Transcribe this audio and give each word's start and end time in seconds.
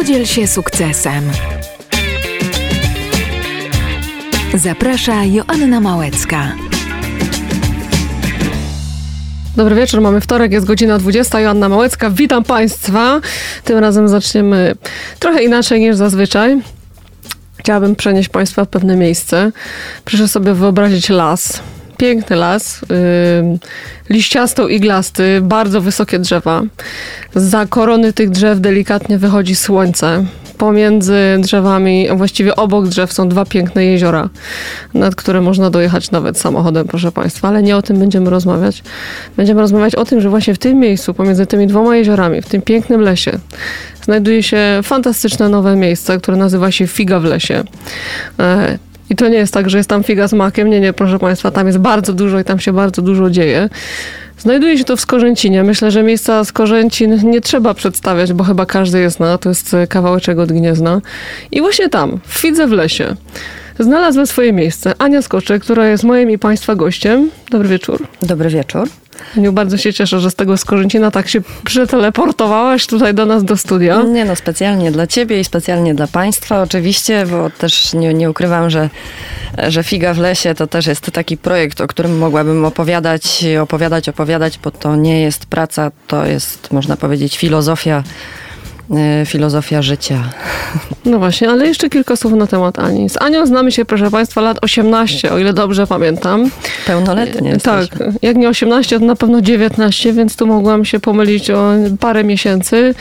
Podziel 0.00 0.26
się 0.26 0.46
sukcesem. 0.46 1.24
Zaprasza 4.54 5.24
Joanna 5.24 5.80
Małecka. 5.80 6.52
Dobry 9.56 9.74
wieczór, 9.74 10.00
mamy 10.00 10.20
wtorek, 10.20 10.52
jest 10.52 10.66
godzina 10.66 10.98
20. 10.98 11.40
Joanna 11.40 11.68
Małecka, 11.68 12.10
witam 12.10 12.44
Państwa. 12.44 13.20
Tym 13.64 13.78
razem 13.78 14.08
zaczniemy 14.08 14.74
trochę 15.18 15.42
inaczej 15.44 15.80
niż 15.80 15.96
zazwyczaj. 15.96 16.60
Chciałabym 17.56 17.96
przenieść 17.96 18.28
Państwa 18.28 18.64
w 18.64 18.68
pewne 18.68 18.96
miejsce. 18.96 19.52
Proszę 20.04 20.28
sobie 20.28 20.54
wyobrazić 20.54 21.08
las. 21.08 21.62
Piękny 22.00 22.36
las, 22.36 22.80
yy, 22.80 23.58
liściasto 24.10 24.68
iglasty, 24.68 25.40
bardzo 25.42 25.80
wysokie 25.80 26.18
drzewa. 26.18 26.62
Za 27.34 27.66
korony 27.66 28.12
tych 28.12 28.30
drzew 28.30 28.60
delikatnie 28.60 29.18
wychodzi 29.18 29.54
słońce. 29.54 30.24
Pomiędzy 30.58 31.18
drzewami, 31.38 32.08
właściwie 32.16 32.56
obok 32.56 32.88
drzew 32.88 33.12
są 33.12 33.28
dwa 33.28 33.44
piękne 33.44 33.84
jeziora, 33.84 34.28
nad 34.94 35.14
które 35.14 35.40
można 35.40 35.70
dojechać 35.70 36.10
nawet 36.10 36.38
samochodem, 36.38 36.86
proszę 36.86 37.12
Państwa, 37.12 37.48
ale 37.48 37.62
nie 37.62 37.76
o 37.76 37.82
tym 37.82 37.98
będziemy 37.98 38.30
rozmawiać. 38.30 38.82
Będziemy 39.36 39.60
rozmawiać 39.60 39.94
o 39.94 40.04
tym, 40.04 40.20
że 40.20 40.30
właśnie 40.30 40.54
w 40.54 40.58
tym 40.58 40.78
miejscu, 40.78 41.14
pomiędzy 41.14 41.46
tymi 41.46 41.66
dwoma 41.66 41.96
jeziorami, 41.96 42.42
w 42.42 42.46
tym 42.46 42.62
pięknym 42.62 43.00
lesie, 43.00 43.38
znajduje 44.04 44.42
się 44.42 44.80
fantastyczne 44.82 45.48
nowe 45.48 45.76
miejsce, 45.76 46.18
które 46.18 46.36
nazywa 46.36 46.70
się 46.70 46.86
Figa 46.86 47.20
w 47.20 47.24
lesie. 47.24 47.64
I 49.10 49.16
to 49.16 49.28
nie 49.28 49.38
jest 49.38 49.54
tak, 49.54 49.70
że 49.70 49.78
jest 49.78 49.90
tam 49.90 50.04
figa 50.04 50.28
z 50.28 50.32
makiem. 50.32 50.70
Nie, 50.70 50.80
nie, 50.80 50.92
proszę 50.92 51.18
Państwa, 51.18 51.50
tam 51.50 51.66
jest 51.66 51.78
bardzo 51.78 52.12
dużo 52.12 52.40
i 52.40 52.44
tam 52.44 52.60
się 52.60 52.72
bardzo 52.72 53.02
dużo 53.02 53.30
dzieje. 53.30 53.68
Znajduje 54.38 54.78
się 54.78 54.84
to 54.84 54.96
w 54.96 55.00
Skorzęcinie. 55.00 55.62
Myślę, 55.62 55.90
że 55.90 56.02
miejsca 56.02 56.44
Skorzęcin 56.44 57.30
nie 57.30 57.40
trzeba 57.40 57.74
przedstawiać, 57.74 58.32
bo 58.32 58.44
chyba 58.44 58.66
każdy 58.66 59.00
je 59.00 59.10
zna. 59.10 59.38
To 59.38 59.48
jest 59.48 59.76
kawałeczek 59.88 60.38
od 60.38 60.52
Gniezna. 60.52 61.00
I 61.52 61.60
właśnie 61.60 61.88
tam, 61.88 62.20
w 62.26 62.38
Fidze 62.38 62.66
w 62.66 62.72
lesie, 62.72 63.16
znalazła 63.80 64.26
swoje 64.26 64.52
miejsce 64.52 64.94
Ania 64.98 65.22
Skoczek, 65.22 65.62
która 65.62 65.88
jest 65.88 66.04
moim 66.04 66.30
i 66.30 66.38
Państwa 66.38 66.74
gościem. 66.74 67.30
Dobry 67.50 67.68
wieczór. 67.68 68.06
Dobry 68.22 68.50
wieczór. 68.50 68.88
Aniu, 69.36 69.52
bardzo 69.52 69.76
się 69.76 69.92
cieszę, 69.92 70.20
że 70.20 70.30
z 70.30 70.34
tego 70.34 70.56
Skorzęcina 70.56 71.10
tak 71.10 71.28
się 71.28 71.40
przeteleportowałaś 71.64 72.86
tutaj 72.86 73.14
do 73.14 73.26
nas 73.26 73.44
do 73.44 73.56
studia. 73.56 74.02
Nie 74.02 74.24
no, 74.24 74.36
specjalnie 74.36 74.92
dla 74.92 75.06
ciebie 75.06 75.40
i 75.40 75.44
specjalnie 75.44 75.94
dla 75.94 76.06
państwa 76.06 76.62
oczywiście, 76.62 77.26
bo 77.26 77.50
też 77.50 77.92
nie, 77.92 78.14
nie 78.14 78.30
ukrywam, 78.30 78.70
że, 78.70 78.90
że 79.68 79.82
Figa 79.82 80.14
w 80.14 80.18
lesie 80.18 80.54
to 80.54 80.66
też 80.66 80.86
jest 80.86 81.10
taki 81.12 81.36
projekt, 81.36 81.80
o 81.80 81.86
którym 81.86 82.18
mogłabym 82.18 82.64
opowiadać, 82.64 83.44
opowiadać, 83.62 84.08
opowiadać, 84.08 84.58
bo 84.58 84.70
to 84.70 84.96
nie 84.96 85.22
jest 85.22 85.46
praca, 85.46 85.90
to 86.06 86.26
jest, 86.26 86.72
można 86.72 86.96
powiedzieć, 86.96 87.38
filozofia 87.38 88.02
filozofia 89.26 89.82
życia. 89.82 90.24
No 91.04 91.18
właśnie, 91.18 91.50
ale 91.50 91.66
jeszcze 91.66 91.90
kilka 91.90 92.16
słów 92.16 92.32
na 92.32 92.46
temat 92.46 92.78
Ani. 92.78 93.10
Z 93.10 93.22
Anią 93.22 93.46
znamy 93.46 93.72
się, 93.72 93.84
proszę 93.84 94.10
Państwa, 94.10 94.40
lat 94.40 94.58
18, 94.62 95.32
o 95.32 95.38
ile 95.38 95.52
dobrze 95.52 95.86
pamiętam. 95.86 96.50
Pełnoletnie. 96.86 97.56
Tak, 97.56 97.80
jesteśmy. 97.80 98.12
jak 98.22 98.36
nie 98.36 98.48
18, 98.48 99.00
to 99.00 99.04
na 99.04 99.16
pewno 99.16 99.40
19, 99.40 100.12
więc 100.12 100.36
tu 100.36 100.46
mogłam 100.46 100.84
się 100.84 101.00
pomylić 101.00 101.50
o 101.50 101.72
parę 102.00 102.24
miesięcy. 102.24 102.94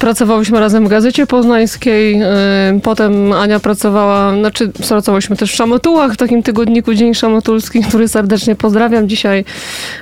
Pracowałyśmy 0.00 0.60
razem 0.60 0.86
w 0.86 0.88
Gazecie 0.88 1.26
Poznańskiej, 1.26 2.20
e, 2.22 2.80
potem 2.82 3.32
Ania 3.32 3.60
pracowała, 3.60 4.34
znaczy 4.38 4.68
pracowałyśmy 4.88 5.36
też 5.36 5.52
w 5.52 5.56
Szamotułach, 5.56 6.12
w 6.12 6.16
takim 6.16 6.42
tygodniku 6.42 6.94
Dzień 6.94 7.14
Szamotulski, 7.14 7.82
który 7.88 8.08
serdecznie 8.08 8.54
pozdrawiam. 8.54 9.08
Dzisiaj 9.08 9.44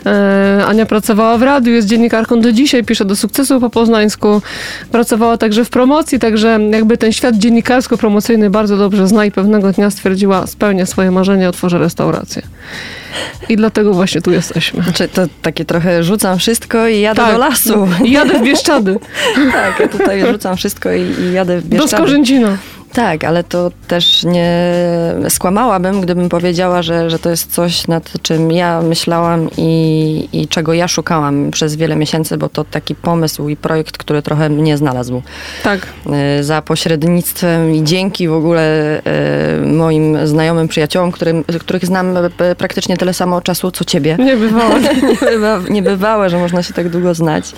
e, 0.06 0.64
Ania 0.66 0.86
pracowała 0.86 1.38
w 1.38 1.42
radiu, 1.42 1.72
jest 1.72 1.88
dziennikarką 1.88 2.40
do 2.40 2.52
dzisiaj, 2.52 2.84
pisze 2.84 3.04
do 3.04 3.16
sukcesu 3.16 3.60
po 3.60 3.70
poznańsku 3.70 4.42
pracowała 4.92 5.07
także 5.38 5.64
w 5.64 5.70
promocji, 5.70 6.18
także 6.18 6.60
jakby 6.70 6.98
ten 6.98 7.12
świat 7.12 7.34
dziennikarsko-promocyjny 7.34 8.50
bardzo 8.50 8.76
dobrze 8.76 9.08
zna 9.08 9.24
i 9.24 9.30
pewnego 9.30 9.72
dnia 9.72 9.90
stwierdziła, 9.90 10.46
spełnię 10.46 10.86
swoje 10.86 11.10
marzenie, 11.10 11.48
otworzę 11.48 11.78
restaurację. 11.78 12.42
I 13.48 13.56
dlatego 13.56 13.94
właśnie 13.94 14.20
tu 14.20 14.30
jesteśmy. 14.30 14.82
Znaczy 14.82 15.08
to 15.08 15.22
takie 15.42 15.64
trochę 15.64 16.04
rzucam 16.04 16.38
wszystko 16.38 16.88
i 16.88 17.00
jadę 17.00 17.22
tak, 17.22 17.32
do 17.32 17.38
lasu. 17.38 17.88
I 18.04 18.10
jadę 18.10 18.38
w 18.38 18.42
Bieszczady. 18.42 18.98
tak, 19.52 19.80
ja 19.80 19.88
tutaj 19.88 20.32
rzucam 20.32 20.56
wszystko 20.56 20.92
i, 20.92 21.00
i 21.00 21.32
jadę 21.32 21.60
w 21.60 21.68
Bieszczady. 21.68 21.90
Do 21.90 21.98
Skorzęcina. 21.98 22.56
Tak, 22.92 23.24
ale 23.24 23.44
to 23.44 23.70
też 23.88 24.24
nie 24.24 24.72
skłamałabym, 25.28 26.00
gdybym 26.00 26.28
powiedziała, 26.28 26.82
że, 26.82 27.10
że 27.10 27.18
to 27.18 27.30
jest 27.30 27.52
coś, 27.52 27.86
nad 27.86 28.12
czym 28.22 28.52
ja 28.52 28.82
myślałam 28.82 29.48
i, 29.56 30.28
i 30.32 30.48
czego 30.48 30.74
ja 30.74 30.88
szukałam 30.88 31.50
przez 31.50 31.76
wiele 31.76 31.96
miesięcy, 31.96 32.36
bo 32.36 32.48
to 32.48 32.64
taki 32.64 32.94
pomysł 32.94 33.48
i 33.48 33.56
projekt, 33.56 33.98
który 33.98 34.22
trochę 34.22 34.48
mnie 34.48 34.76
znalazł. 34.76 35.22
Tak. 35.62 35.86
E, 36.12 36.42
za 36.42 36.62
pośrednictwem 36.62 37.74
i 37.74 37.84
dzięki 37.84 38.28
w 38.28 38.32
ogóle 38.32 38.62
e, 39.04 39.60
moim 39.66 40.26
znajomym 40.26 40.68
przyjaciołom, 40.68 41.12
którym, 41.12 41.44
których 41.60 41.86
znam 41.86 42.16
e, 42.16 42.54
praktycznie 42.54 42.96
tyle 42.96 43.14
samo 43.14 43.40
czasu, 43.40 43.70
co 43.70 43.84
ciebie. 43.84 44.16
Niebywałe. 44.18 44.80
Niebywałe, 45.70 46.30
że 46.30 46.38
można 46.38 46.62
się 46.62 46.74
tak 46.74 46.88
długo 46.88 47.14
znać. 47.14 47.52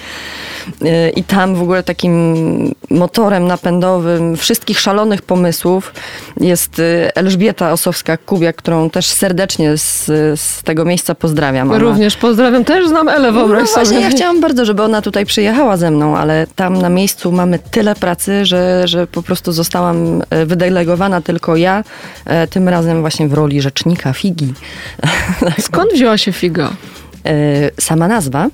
I 1.17 1.25
tam 1.25 1.55
w 1.55 1.63
ogóle 1.63 1.83
takim 1.83 2.75
motorem 2.91 3.47
napędowym 3.47 4.37
wszystkich 4.37 4.81
szalonych 4.81 5.20
pomysłów 5.23 5.93
jest 6.41 6.79
y, 6.79 7.11
Elżbieta 7.15 7.73
Osowska-Kubiak, 7.73 8.53
którą 8.53 8.91
też 8.91 9.07
serdecznie 9.07 9.77
z, 9.77 10.07
z 10.41 10.63
tego 10.63 10.85
miejsca 10.85 11.15
pozdrawiam. 11.15 11.71
Ona... 11.71 11.79
Również 11.79 12.17
pozdrawiam, 12.17 12.65
też 12.65 12.89
znam 12.89 13.09
Elę, 13.09 13.33
wyobraź 13.33 13.69
no 13.69 13.75
właśnie, 13.75 14.01
ja 14.01 14.11
chciałam 14.11 14.41
bardzo, 14.41 14.65
żeby 14.65 14.83
ona 14.83 15.03
tutaj 15.03 15.27
przyjechała 15.27 15.77
ze 15.77 15.91
mną, 15.91 16.17
ale 16.17 16.47
tam 16.57 16.79
na 16.79 16.89
miejscu 16.89 17.33
mamy 17.33 17.59
tyle 17.59 17.95
pracy, 17.95 18.47
że, 18.47 18.89
że 18.89 19.07
po 19.07 19.23
prostu 19.23 19.53
zostałam 19.53 20.23
e, 20.31 20.47
wydelegowana 20.47 21.21
tylko 21.21 21.57
ja, 21.57 21.85
e, 22.25 22.47
tym 22.47 22.69
razem 22.69 23.01
właśnie 23.01 23.29
w 23.29 23.33
roli 23.33 23.61
rzecznika 23.61 24.13
Figi. 24.13 24.55
Skąd 25.59 25.93
wzięła 25.93 26.19
się 26.19 26.33
Figa? 26.33 26.71
E, 27.27 27.35
sama 27.81 28.09
nazwa 28.09 28.49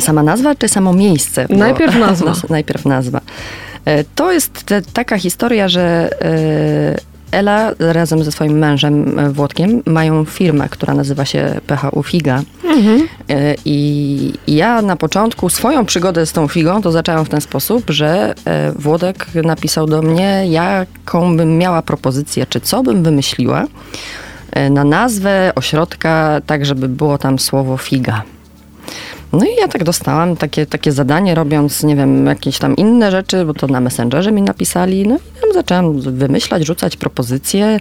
Sama 0.00 0.22
nazwa 0.22 0.54
czy 0.54 0.68
samo 0.68 0.92
miejsce? 0.92 1.46
Bo, 1.50 1.56
najpierw 1.56 1.96
nazwa. 1.96 2.32
najpierw 2.48 2.84
nazwa. 2.84 3.20
E, 3.84 4.04
to 4.04 4.32
jest 4.32 4.62
te, 4.62 4.82
taka 4.82 5.18
historia, 5.18 5.68
że 5.68 6.10
e, 6.22 7.12
Ela 7.32 7.72
razem 7.78 8.24
ze 8.24 8.32
swoim 8.32 8.58
mężem 8.58 9.18
e, 9.18 9.30
Włodkiem 9.30 9.82
mają 9.86 10.24
firmę, 10.24 10.68
która 10.68 10.94
nazywa 10.94 11.24
się 11.24 11.60
PHU 11.66 12.02
Figa. 12.02 12.42
Mhm. 12.64 13.08
I 13.64 14.32
ja 14.46 14.82
na 14.82 14.96
początku 14.96 15.48
swoją 15.48 15.86
przygodę 15.86 16.26
z 16.26 16.32
tą 16.32 16.48
figą 16.48 16.82
to 16.82 16.92
zaczęłam 16.92 17.24
w 17.24 17.28
ten 17.28 17.40
sposób, 17.40 17.90
że 17.90 18.34
Włodek 18.76 19.26
napisał 19.34 19.86
do 19.86 20.02
mnie, 20.02 20.46
jaką 20.46 21.36
bym 21.36 21.58
miała 21.58 21.82
propozycję, 21.82 22.46
czy 22.46 22.60
co 22.60 22.82
bym 22.82 23.02
wymyśliła 23.02 23.64
na 24.70 24.84
nazwę 24.84 25.52
ośrodka, 25.54 26.40
tak 26.46 26.66
żeby 26.66 26.88
było 26.88 27.18
tam 27.18 27.38
słowo 27.38 27.76
figa. 27.76 28.22
No 29.32 29.44
i 29.44 29.54
ja 29.60 29.68
tak 29.68 29.84
dostałam 29.84 30.36
takie, 30.36 30.66
takie 30.66 30.92
zadanie, 30.92 31.34
robiąc, 31.34 31.82
nie 31.82 31.96
wiem, 31.96 32.26
jakieś 32.26 32.58
tam 32.58 32.76
inne 32.76 33.10
rzeczy, 33.10 33.44
bo 33.44 33.54
to 33.54 33.66
na 33.66 33.80
Messengerze 33.80 34.32
mi 34.32 34.42
napisali. 34.42 35.08
No 35.08 35.16
i 35.16 35.40
tam 35.40 35.52
zaczęłam 35.52 36.00
wymyślać, 36.00 36.66
rzucać 36.66 36.96
propozycje 36.96 37.80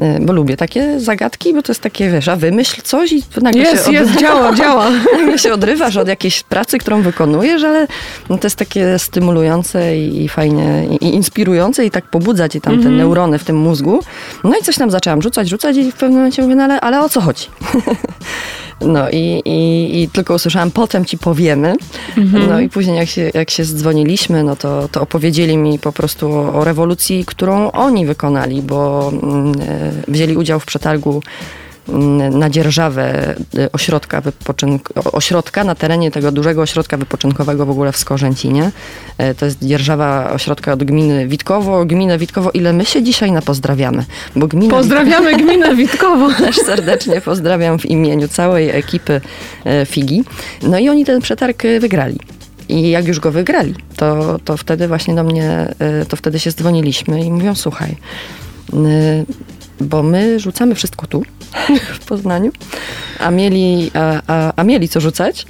y, 0.00 0.18
bo 0.20 0.32
lubię 0.32 0.56
takie 0.56 1.00
zagadki, 1.00 1.54
bo 1.54 1.62
to 1.62 1.72
jest 1.72 1.82
takie, 1.82 2.10
wiesz, 2.10 2.28
a 2.28 2.36
wymyśl 2.36 2.82
coś 2.82 3.12
i 3.12 3.22
nagle 3.42 3.62
jest, 3.62 3.86
się 3.86 3.92
jest, 3.92 4.16
działa, 4.16 4.54
działa. 4.60 4.90
nagle 5.12 5.38
się 5.38 5.52
odrywasz 5.52 5.96
od 5.96 6.08
jakiejś 6.08 6.42
pracy, 6.42 6.78
którą 6.78 7.02
wykonujesz, 7.02 7.64
ale 7.64 7.86
no 8.30 8.38
to 8.38 8.46
jest 8.46 8.56
takie 8.56 8.98
stymulujące 8.98 9.96
i, 9.98 10.28
fajnie, 10.28 10.86
i, 10.90 11.04
i, 11.04 11.14
inspirujące 11.14 11.84
i 11.86 11.90
tak 11.90 12.10
pobudza 12.10 12.48
ci 12.48 12.60
tam 12.60 12.72
mm 12.72 12.80
-hmm. 12.80 12.84
te 12.84 12.90
mhm. 12.90 13.08
neurony 13.08 13.38
w 13.38 13.44
tym 13.44 13.56
mózgu. 13.56 14.00
No 14.44 14.52
i 14.60 14.64
coś 14.64 14.76
tam 14.76 14.90
zaczęłam 14.90 15.22
rzucać, 15.22 15.48
rzucać 15.48 15.76
i 15.76 15.92
w 15.92 15.94
pewnym 15.94 16.18
momencie 16.18 16.42
mówię, 16.42 16.54
no 16.54 16.64
ale, 16.64 16.80
ale 16.80 17.00
o 17.00 17.08
co 17.08 17.20
chodzi? 17.20 17.46
No 18.80 19.10
i, 19.10 19.42
i, 19.44 20.02
i 20.02 20.08
tylko 20.08 20.34
usłyszałam, 20.34 20.70
potem 20.70 21.04
ci 21.04 21.18
powiemy. 21.18 21.74
Mhm. 22.16 22.48
No 22.48 22.60
i 22.60 22.68
później 22.68 22.96
jak 22.96 23.08
się, 23.08 23.30
jak 23.34 23.50
się 23.50 23.64
zdzwoniliśmy, 23.64 24.42
no 24.42 24.56
to, 24.56 24.88
to 24.88 25.00
opowiedzieli 25.00 25.56
mi 25.56 25.78
po 25.78 25.92
prostu 25.92 26.32
o, 26.32 26.54
o 26.54 26.64
rewolucji, 26.64 27.24
którą 27.24 27.70
oni 27.70 28.06
wykonali, 28.06 28.62
bo 28.62 29.12
mm, 29.22 29.54
e, 29.60 29.92
wzięli 30.08 30.36
udział 30.36 30.60
w 30.60 30.66
przetargu 30.66 31.22
na 32.30 32.50
dzierżawę 32.50 33.34
y, 33.58 33.72
ośrodka, 33.72 34.20
wypoczynk, 34.20 34.88
ośrodka 35.12 35.64
na 35.64 35.74
terenie 35.74 36.10
tego 36.10 36.32
dużego 36.32 36.62
ośrodka 36.62 36.96
wypoczynkowego 36.96 37.66
w 37.66 37.70
ogóle 37.70 37.92
w 37.92 37.96
Skorzęcinie. 37.96 38.70
E, 39.18 39.34
to 39.34 39.44
jest 39.44 39.64
dzierżawa 39.64 40.30
ośrodka 40.32 40.72
od 40.72 40.84
gminy 40.84 41.26
Witkowo. 41.28 41.84
Gminę 41.84 42.18
Witkowo, 42.18 42.50
ile 42.50 42.72
my 42.72 42.84
się 42.84 43.02
dzisiaj 43.02 43.32
na 43.32 43.42
pozdrawiamy. 43.42 44.04
Bo 44.36 44.46
gmina 44.46 44.74
Pozdrawiamy 44.74 45.30
Witkowo, 45.30 45.52
gminę 45.52 45.76
Witkowo. 45.76 46.30
Też 46.44 46.56
serdecznie 46.56 47.20
pozdrawiam 47.20 47.78
w 47.78 47.86
imieniu 47.86 48.28
całej 48.28 48.70
ekipy 48.70 49.20
e, 49.64 49.86
Figi. 49.86 50.24
No 50.62 50.78
i 50.78 50.88
oni 50.88 51.04
ten 51.04 51.20
przetarg 51.20 51.64
e, 51.64 51.80
wygrali. 51.80 52.18
I 52.68 52.90
jak 52.90 53.06
już 53.06 53.20
go 53.20 53.30
wygrali, 53.30 53.74
to, 53.96 54.38
to 54.44 54.56
wtedy 54.56 54.88
właśnie 54.88 55.14
do 55.14 55.24
mnie, 55.24 55.74
to 56.08 56.16
wtedy 56.16 56.38
się 56.38 56.52
dzwoniliśmy 56.52 57.24
i 57.24 57.32
mówią, 57.32 57.54
słuchaj, 57.54 57.96
bo 59.80 60.02
my 60.02 60.40
rzucamy 60.40 60.74
wszystko 60.74 61.06
tu, 61.06 61.22
w 62.00 62.06
Poznaniu, 62.06 62.52
a 63.20 63.30
mieli, 63.30 63.90
a, 63.94 64.22
a, 64.26 64.52
a 64.56 64.64
mieli 64.64 64.88
co 64.88 65.00
rzucać. 65.00 65.46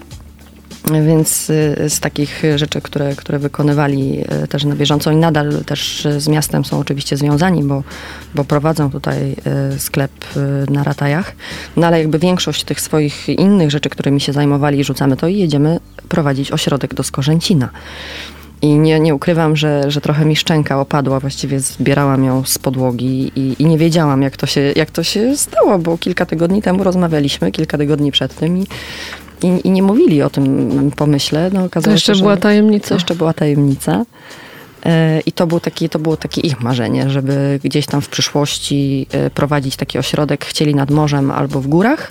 Więc 1.06 1.50
y, 1.50 1.90
z 1.90 2.00
takich 2.00 2.43
rzeczy, 2.56 2.81
które, 2.81 3.14
które 3.17 3.38
wykonywali 3.38 4.25
y, 4.44 4.49
też 4.49 4.64
na 4.64 4.75
bieżąco 4.75 5.12
i 5.12 5.17
nadal 5.17 5.64
też 5.64 6.08
z 6.19 6.28
miastem 6.28 6.64
są 6.64 6.78
oczywiście 6.78 7.17
związani, 7.17 7.64
bo, 7.64 7.82
bo 8.34 8.44
prowadzą 8.44 8.90
tutaj 8.90 9.37
y, 9.75 9.78
sklep 9.78 10.12
na 10.70 10.84
Ratajach. 10.84 11.32
No 11.76 11.87
ale 11.87 11.99
jakby 11.99 12.19
większość 12.19 12.64
tych 12.64 12.81
swoich 12.81 13.29
innych 13.29 13.70
rzeczy, 13.70 13.90
którymi 13.90 14.20
się 14.20 14.32
zajmowali, 14.32 14.84
rzucamy 14.84 15.17
to 15.17 15.29
i 15.29 15.38
jedziemy 15.38 15.81
prowadzić 16.08 16.52
ośrodek 16.52 16.94
do 16.94 17.02
Skorzęcina. 17.02 17.69
I 18.62 18.69
nie, 18.79 19.00
nie 19.00 19.14
ukrywam, 19.14 19.56
że, 19.56 19.91
że 19.91 20.00
trochę 20.00 20.25
mi 20.25 20.37
szczęka 20.37 20.81
opadła, 20.81 21.20
właściwie 21.20 21.61
zbierałam 21.61 22.25
ją 22.25 22.44
z 22.44 22.58
podłogi 22.58 23.32
i, 23.37 23.56
i 23.58 23.67
nie 23.67 23.79
wiedziałam, 23.79 24.23
jak 24.23 24.37
to, 24.37 24.47
się, 24.47 24.73
jak 24.76 24.91
to 24.91 25.03
się 25.03 25.37
stało, 25.37 25.79
bo 25.79 25.99
kilka 25.99 26.26
tygodni 26.26 26.62
temu 26.62 26.85
rozmawialiśmy, 26.85 27.53
kilka 27.53 27.79
tygodni 27.79 28.12
przed 28.12 28.35
tym 28.35 28.58
i 28.58 28.67
i, 29.43 29.61
i 29.64 29.70
nie 29.70 29.82
mówili 29.82 30.23
o 30.23 30.31
tym 30.31 30.91
pomyśle. 30.97 31.50
No, 31.53 31.69
to 31.69 31.91
jeszcze 31.91 32.14
się, 32.14 32.20
była 32.20 32.37
tajemnica. 32.37 32.88
To 32.88 32.94
jeszcze 32.94 33.14
była 33.14 33.32
tajemnica. 33.32 34.05
E, 34.87 35.20
I 35.20 35.32
to, 35.32 35.47
był 35.47 35.61
taki, 35.61 35.88
to 35.88 35.99
było 35.99 36.17
takie 36.17 36.41
ich 36.41 36.61
marzenie, 36.61 37.11
żeby 37.11 37.61
gdzieś 37.64 37.87
tam 37.87 38.00
w 38.00 38.08
przyszłości 38.08 39.06
e, 39.11 39.31
prowadzić 39.31 39.76
taki 39.76 39.99
ośrodek. 39.99 40.44
Chcieli 40.44 40.75
nad 40.75 40.91
morzem 40.91 41.31
albo 41.31 41.61
w 41.61 41.67
górach. 41.67 42.11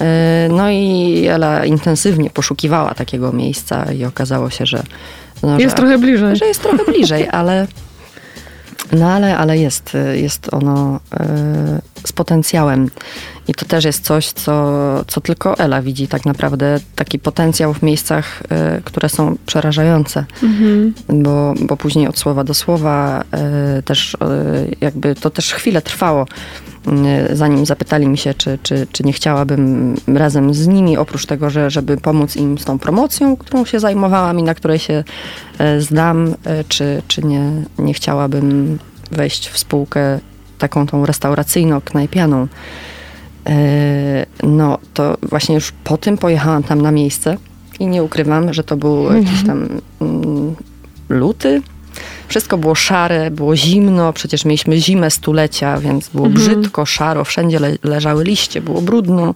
E, 0.00 0.48
no 0.50 0.70
i 0.70 1.24
Ela 1.26 1.64
intensywnie 1.64 2.30
poszukiwała 2.30 2.94
takiego 2.94 3.32
miejsca 3.32 3.92
i 3.92 4.04
okazało 4.04 4.50
się, 4.50 4.66
że... 4.66 4.82
No, 5.42 5.58
jest 5.58 5.70
że, 5.70 5.76
trochę 5.76 5.98
bliżej. 5.98 6.36
Że 6.36 6.46
jest 6.46 6.62
trochę 6.62 6.84
bliżej, 6.84 7.28
ale... 7.28 7.66
No 8.92 9.12
ale, 9.12 9.38
ale 9.38 9.58
jest, 9.58 9.96
jest 10.14 10.54
ono 10.54 11.00
z 12.04 12.12
potencjałem. 12.12 12.90
I 13.48 13.54
to 13.54 13.64
też 13.64 13.84
jest 13.84 14.04
coś, 14.04 14.32
co, 14.32 15.04
co 15.06 15.20
tylko 15.20 15.58
Ela 15.58 15.82
widzi 15.82 16.08
tak 16.08 16.26
naprawdę, 16.26 16.80
taki 16.96 17.18
potencjał 17.18 17.74
w 17.74 17.82
miejscach, 17.82 18.42
y, 18.78 18.82
które 18.82 19.08
są 19.08 19.36
przerażające. 19.46 20.24
Mhm. 20.42 20.94
Bo, 21.08 21.54
bo 21.60 21.76
później 21.76 22.08
od 22.08 22.18
słowa 22.18 22.44
do 22.44 22.54
słowa 22.54 23.24
y, 23.78 23.82
też 23.82 24.14
y, 24.14 24.18
jakby 24.80 25.14
to 25.14 25.30
też 25.30 25.54
chwilę 25.54 25.82
trwało, 25.82 26.26
zanim 27.32 27.66
zapytali 27.66 28.08
mi 28.08 28.18
się, 28.18 28.34
czy, 28.34 28.58
czy, 28.62 28.86
czy 28.92 29.04
nie 29.04 29.12
chciałabym 29.12 29.94
razem 30.06 30.54
z 30.54 30.66
nimi, 30.66 30.96
oprócz 30.96 31.26
tego, 31.26 31.50
że, 31.50 31.70
żeby 31.70 31.96
pomóc 31.96 32.36
im 32.36 32.58
z 32.58 32.64
tą 32.64 32.78
promocją, 32.78 33.36
którą 33.36 33.64
się 33.64 33.80
zajmowałam 33.80 34.38
i 34.38 34.42
na 34.42 34.54
której 34.54 34.78
się 34.78 35.04
zdam, 35.78 36.34
czy, 36.68 37.02
czy 37.08 37.22
nie, 37.22 37.50
nie 37.78 37.94
chciałabym 37.94 38.78
wejść 39.10 39.48
w 39.48 39.58
spółkę 39.58 40.18
taką 40.62 40.86
tą 40.86 41.04
restauracyjno-knajpianą. 41.04 42.46
E, 43.46 44.26
no 44.42 44.78
to 44.94 45.16
właśnie 45.22 45.54
już 45.54 45.72
po 45.84 45.96
tym 45.96 46.18
pojechałam 46.18 46.62
tam 46.62 46.82
na 46.82 46.90
miejsce 46.90 47.36
i 47.80 47.86
nie 47.86 48.02
ukrywam, 48.02 48.54
że 48.54 48.64
to 48.64 48.76
był 48.76 49.00
mhm. 49.00 49.24
jakiś 49.24 49.46
tam 49.46 49.68
mm, 50.00 50.54
luty. 51.08 51.62
Wszystko 52.28 52.58
było 52.58 52.74
szare, 52.74 53.30
było 53.30 53.56
zimno, 53.56 54.12
przecież 54.12 54.44
mieliśmy 54.44 54.80
zimę 54.80 55.10
stulecia, 55.10 55.78
więc 55.78 56.08
było 56.08 56.26
mhm. 56.26 56.46
brzydko, 56.46 56.86
szaro, 56.86 57.24
wszędzie 57.24 57.58
le 57.58 57.76
leżały 57.82 58.24
liście, 58.24 58.60
było 58.60 58.82
brudno. 58.82 59.34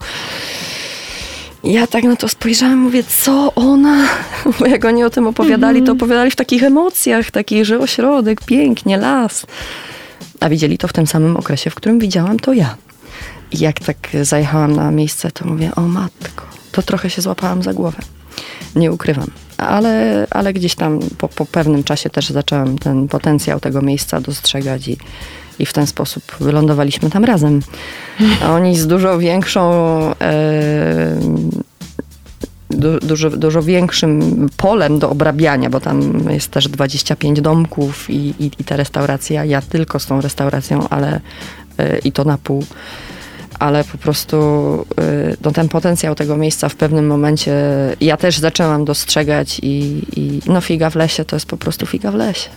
Ja 1.63 1.87
tak 1.87 2.03
na 2.03 2.15
to 2.15 2.27
spojrzałam, 2.27 2.77
mówię, 2.77 3.03
co 3.23 3.51
ona? 3.55 4.07
Bo 4.59 4.65
jak 4.65 4.85
oni 4.85 5.03
o 5.03 5.09
tym 5.09 5.27
opowiadali, 5.27 5.79
to 5.79 5.91
mhm. 5.91 5.97
opowiadali 5.97 6.31
w 6.31 6.35
takich 6.35 6.63
emocjach, 6.63 7.31
takich, 7.31 7.65
że 7.65 7.79
ośrodek, 7.79 8.41
pięknie, 8.45 8.97
las. 8.97 9.45
A 10.39 10.49
widzieli 10.49 10.77
to 10.77 10.87
w 10.87 10.93
tym 10.93 11.07
samym 11.07 11.37
okresie, 11.37 11.69
w 11.69 11.75
którym 11.75 11.99
widziałam 11.99 12.39
to 12.39 12.53
ja. 12.53 12.75
I 13.51 13.59
jak 13.59 13.79
tak 13.79 13.97
zajechałam 14.21 14.75
na 14.75 14.91
miejsce, 14.91 15.31
to 15.31 15.45
mówię, 15.45 15.71
o 15.75 15.81
matko, 15.81 16.45
to 16.71 16.81
trochę 16.81 17.09
się 17.09 17.21
złapałam 17.21 17.63
za 17.63 17.73
głowę. 17.73 17.97
Nie 18.75 18.91
ukrywam. 18.91 19.27
Ale, 19.57 20.27
ale 20.29 20.53
gdzieś 20.53 20.75
tam 20.75 20.99
po, 21.17 21.27
po 21.27 21.45
pewnym 21.45 21.83
czasie 21.83 22.09
też 22.09 22.29
zaczęłam 22.29 22.77
ten 22.77 23.07
potencjał 23.07 23.59
tego 23.59 23.81
miejsca 23.81 24.21
dostrzegać 24.21 24.87
i, 24.87 24.97
i 25.59 25.65
w 25.65 25.73
ten 25.73 25.87
sposób 25.87 26.23
wylądowaliśmy 26.39 27.09
tam 27.09 27.25
razem. 27.25 27.61
A 28.43 28.51
oni 28.51 28.79
z 28.79 28.87
dużo 28.87 29.19
większą 29.19 29.71
e, 30.01 30.15
du, 32.69 32.99
dużo, 32.99 33.29
dużo 33.29 33.63
większym 33.63 34.49
polem 34.57 34.99
do 34.99 35.09
obrabiania, 35.09 35.69
bo 35.69 35.79
tam 35.79 36.29
jest 36.29 36.51
też 36.51 36.67
25 36.67 37.41
domków 37.41 38.09
i, 38.09 38.33
i, 38.39 38.51
i 38.59 38.63
ta 38.63 38.75
restauracja, 38.75 39.45
ja 39.45 39.61
tylko 39.61 39.99
z 39.99 40.05
tą 40.05 40.21
restauracją, 40.21 40.89
ale 40.89 41.21
e, 41.77 41.97
i 41.97 42.11
to 42.11 42.23
na 42.23 42.37
pół 42.37 42.63
ale 43.59 43.83
po 43.83 43.97
prostu 43.97 44.37
y, 45.31 45.37
no, 45.41 45.51
ten 45.51 45.69
potencjał 45.69 46.15
tego 46.15 46.37
miejsca 46.37 46.69
w 46.69 46.75
pewnym 46.75 47.07
momencie 47.07 47.53
ja 48.01 48.17
też 48.17 48.37
zaczęłam 48.37 48.85
dostrzegać 48.85 49.59
i, 49.63 50.03
i 50.15 50.41
no 50.45 50.61
figa 50.61 50.89
w 50.89 50.95
lesie 50.95 51.25
to 51.25 51.35
jest 51.35 51.45
po 51.45 51.57
prostu 51.57 51.85
figa 51.85 52.11
w 52.11 52.15
lesie. 52.15 52.49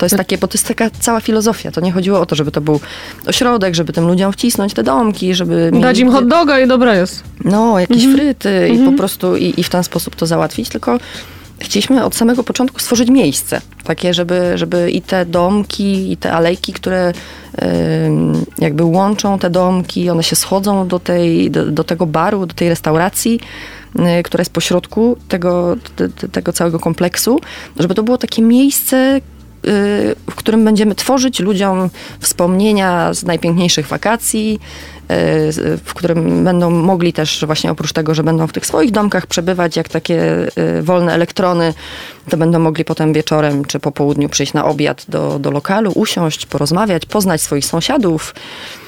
To 0.00 0.06
jest 0.06 0.16
takie, 0.16 0.38
bo 0.38 0.48
to 0.48 0.54
jest 0.54 0.68
taka 0.68 0.90
cała 0.90 1.20
filozofia. 1.20 1.70
To 1.70 1.80
nie 1.80 1.92
chodziło 1.92 2.20
o 2.20 2.26
to, 2.26 2.36
żeby 2.36 2.50
to 2.50 2.60
był 2.60 2.80
ośrodek, 3.26 3.74
żeby 3.74 3.92
tym 3.92 4.06
ludziom 4.06 4.32
wcisnąć 4.32 4.74
te 4.74 4.82
domki, 4.82 5.34
żeby... 5.34 5.70
Dać 5.80 5.98
im 5.98 6.10
hot 6.10 6.28
doga 6.28 6.60
i 6.60 6.68
dobra 6.68 6.94
jest. 6.94 7.22
No, 7.44 7.80
jakieś 7.80 8.04
mhm. 8.04 8.16
fryty 8.16 8.68
i 8.68 8.70
mhm. 8.70 8.90
po 8.90 8.98
prostu 8.98 9.36
i, 9.36 9.54
i 9.56 9.64
w 9.64 9.68
ten 9.68 9.84
sposób 9.84 10.16
to 10.16 10.26
załatwić, 10.26 10.68
tylko 10.68 10.98
chcieliśmy 11.58 12.04
od 12.04 12.14
samego 12.14 12.44
początku 12.44 12.78
stworzyć 12.78 13.10
miejsce, 13.10 13.60
takie, 13.84 14.14
żeby, 14.14 14.52
żeby 14.54 14.90
i 14.90 15.02
te 15.02 15.26
domki, 15.26 16.12
i 16.12 16.16
te 16.16 16.32
alejki, 16.32 16.72
które 16.72 17.12
jakby 18.58 18.84
łączą 18.84 19.38
te 19.38 19.50
domki, 19.50 20.10
one 20.10 20.22
się 20.22 20.36
schodzą 20.36 20.88
do, 20.88 20.98
tej, 20.98 21.50
do, 21.50 21.66
do 21.66 21.84
tego 21.84 22.06
baru, 22.06 22.46
do 22.46 22.54
tej 22.54 22.68
restauracji, 22.68 23.40
y, 24.20 24.22
która 24.22 24.40
jest 24.40 24.52
pośrodku 24.52 25.16
tego, 25.28 25.76
tego 26.32 26.52
całego 26.52 26.78
kompleksu, 26.78 27.40
żeby 27.76 27.94
to 27.94 28.02
było 28.02 28.18
takie 28.18 28.42
miejsce, 28.42 29.20
w 30.30 30.34
którym 30.36 30.64
będziemy 30.64 30.94
tworzyć 30.94 31.40
ludziom 31.40 31.90
wspomnienia 32.20 33.14
z 33.14 33.24
najpiękniejszych 33.24 33.86
wakacji, 33.86 34.60
Y, 35.10 35.76
w 35.84 35.94
którym 35.94 36.44
będą 36.44 36.70
mogli 36.70 37.12
też 37.12 37.44
właśnie 37.46 37.70
oprócz 37.70 37.92
tego, 37.92 38.14
że 38.14 38.22
będą 38.22 38.46
w 38.46 38.52
tych 38.52 38.66
swoich 38.66 38.90
domkach 38.90 39.26
przebywać 39.26 39.76
jak 39.76 39.88
takie 39.88 40.46
y, 40.78 40.82
wolne 40.82 41.12
elektrony, 41.12 41.74
to 42.28 42.36
będą 42.36 42.58
mogli 42.58 42.84
potem 42.84 43.12
wieczorem 43.12 43.64
czy 43.64 43.78
po 43.78 43.92
południu 43.92 44.28
przyjść 44.28 44.52
na 44.52 44.64
obiad 44.64 45.04
do, 45.08 45.38
do 45.38 45.50
lokalu, 45.50 45.92
usiąść, 45.94 46.46
porozmawiać, 46.46 47.06
poznać 47.06 47.40
swoich 47.40 47.64
sąsiadów, 47.64 48.34
Y, 48.34 48.79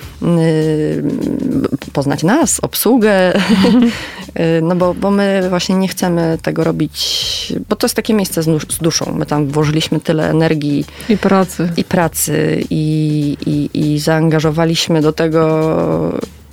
poznać 1.92 2.22
nas, 2.22 2.60
obsługę, 2.62 3.32
y, 3.36 4.62
no 4.62 4.76
bo, 4.76 4.94
bo 4.94 5.10
my 5.10 5.46
właśnie 5.48 5.74
nie 5.74 5.88
chcemy 5.88 6.38
tego 6.42 6.64
robić, 6.64 7.52
bo 7.68 7.76
to 7.76 7.86
jest 7.86 7.94
takie 7.94 8.14
miejsce 8.14 8.42
z, 8.42 8.78
duszą. 8.80 9.14
My 9.18 9.26
tam 9.26 9.46
włożyliśmy 9.46 10.00
tyle 10.00 10.30
energii. 10.30 10.84
I 11.08 11.18
pracy. 11.18 11.72
I 11.76 11.84
pracy 11.84 12.64
i, 12.70 13.36
i, 13.46 13.70
i 13.74 13.98
zaangażowaliśmy 13.98 15.00
do 15.00 15.12
tego 15.12 15.72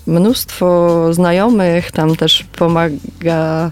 mnóstwo 0.07 1.13
znajomych, 1.13 1.91
tam 1.91 2.15
też 2.15 2.43
pomaga 2.43 3.71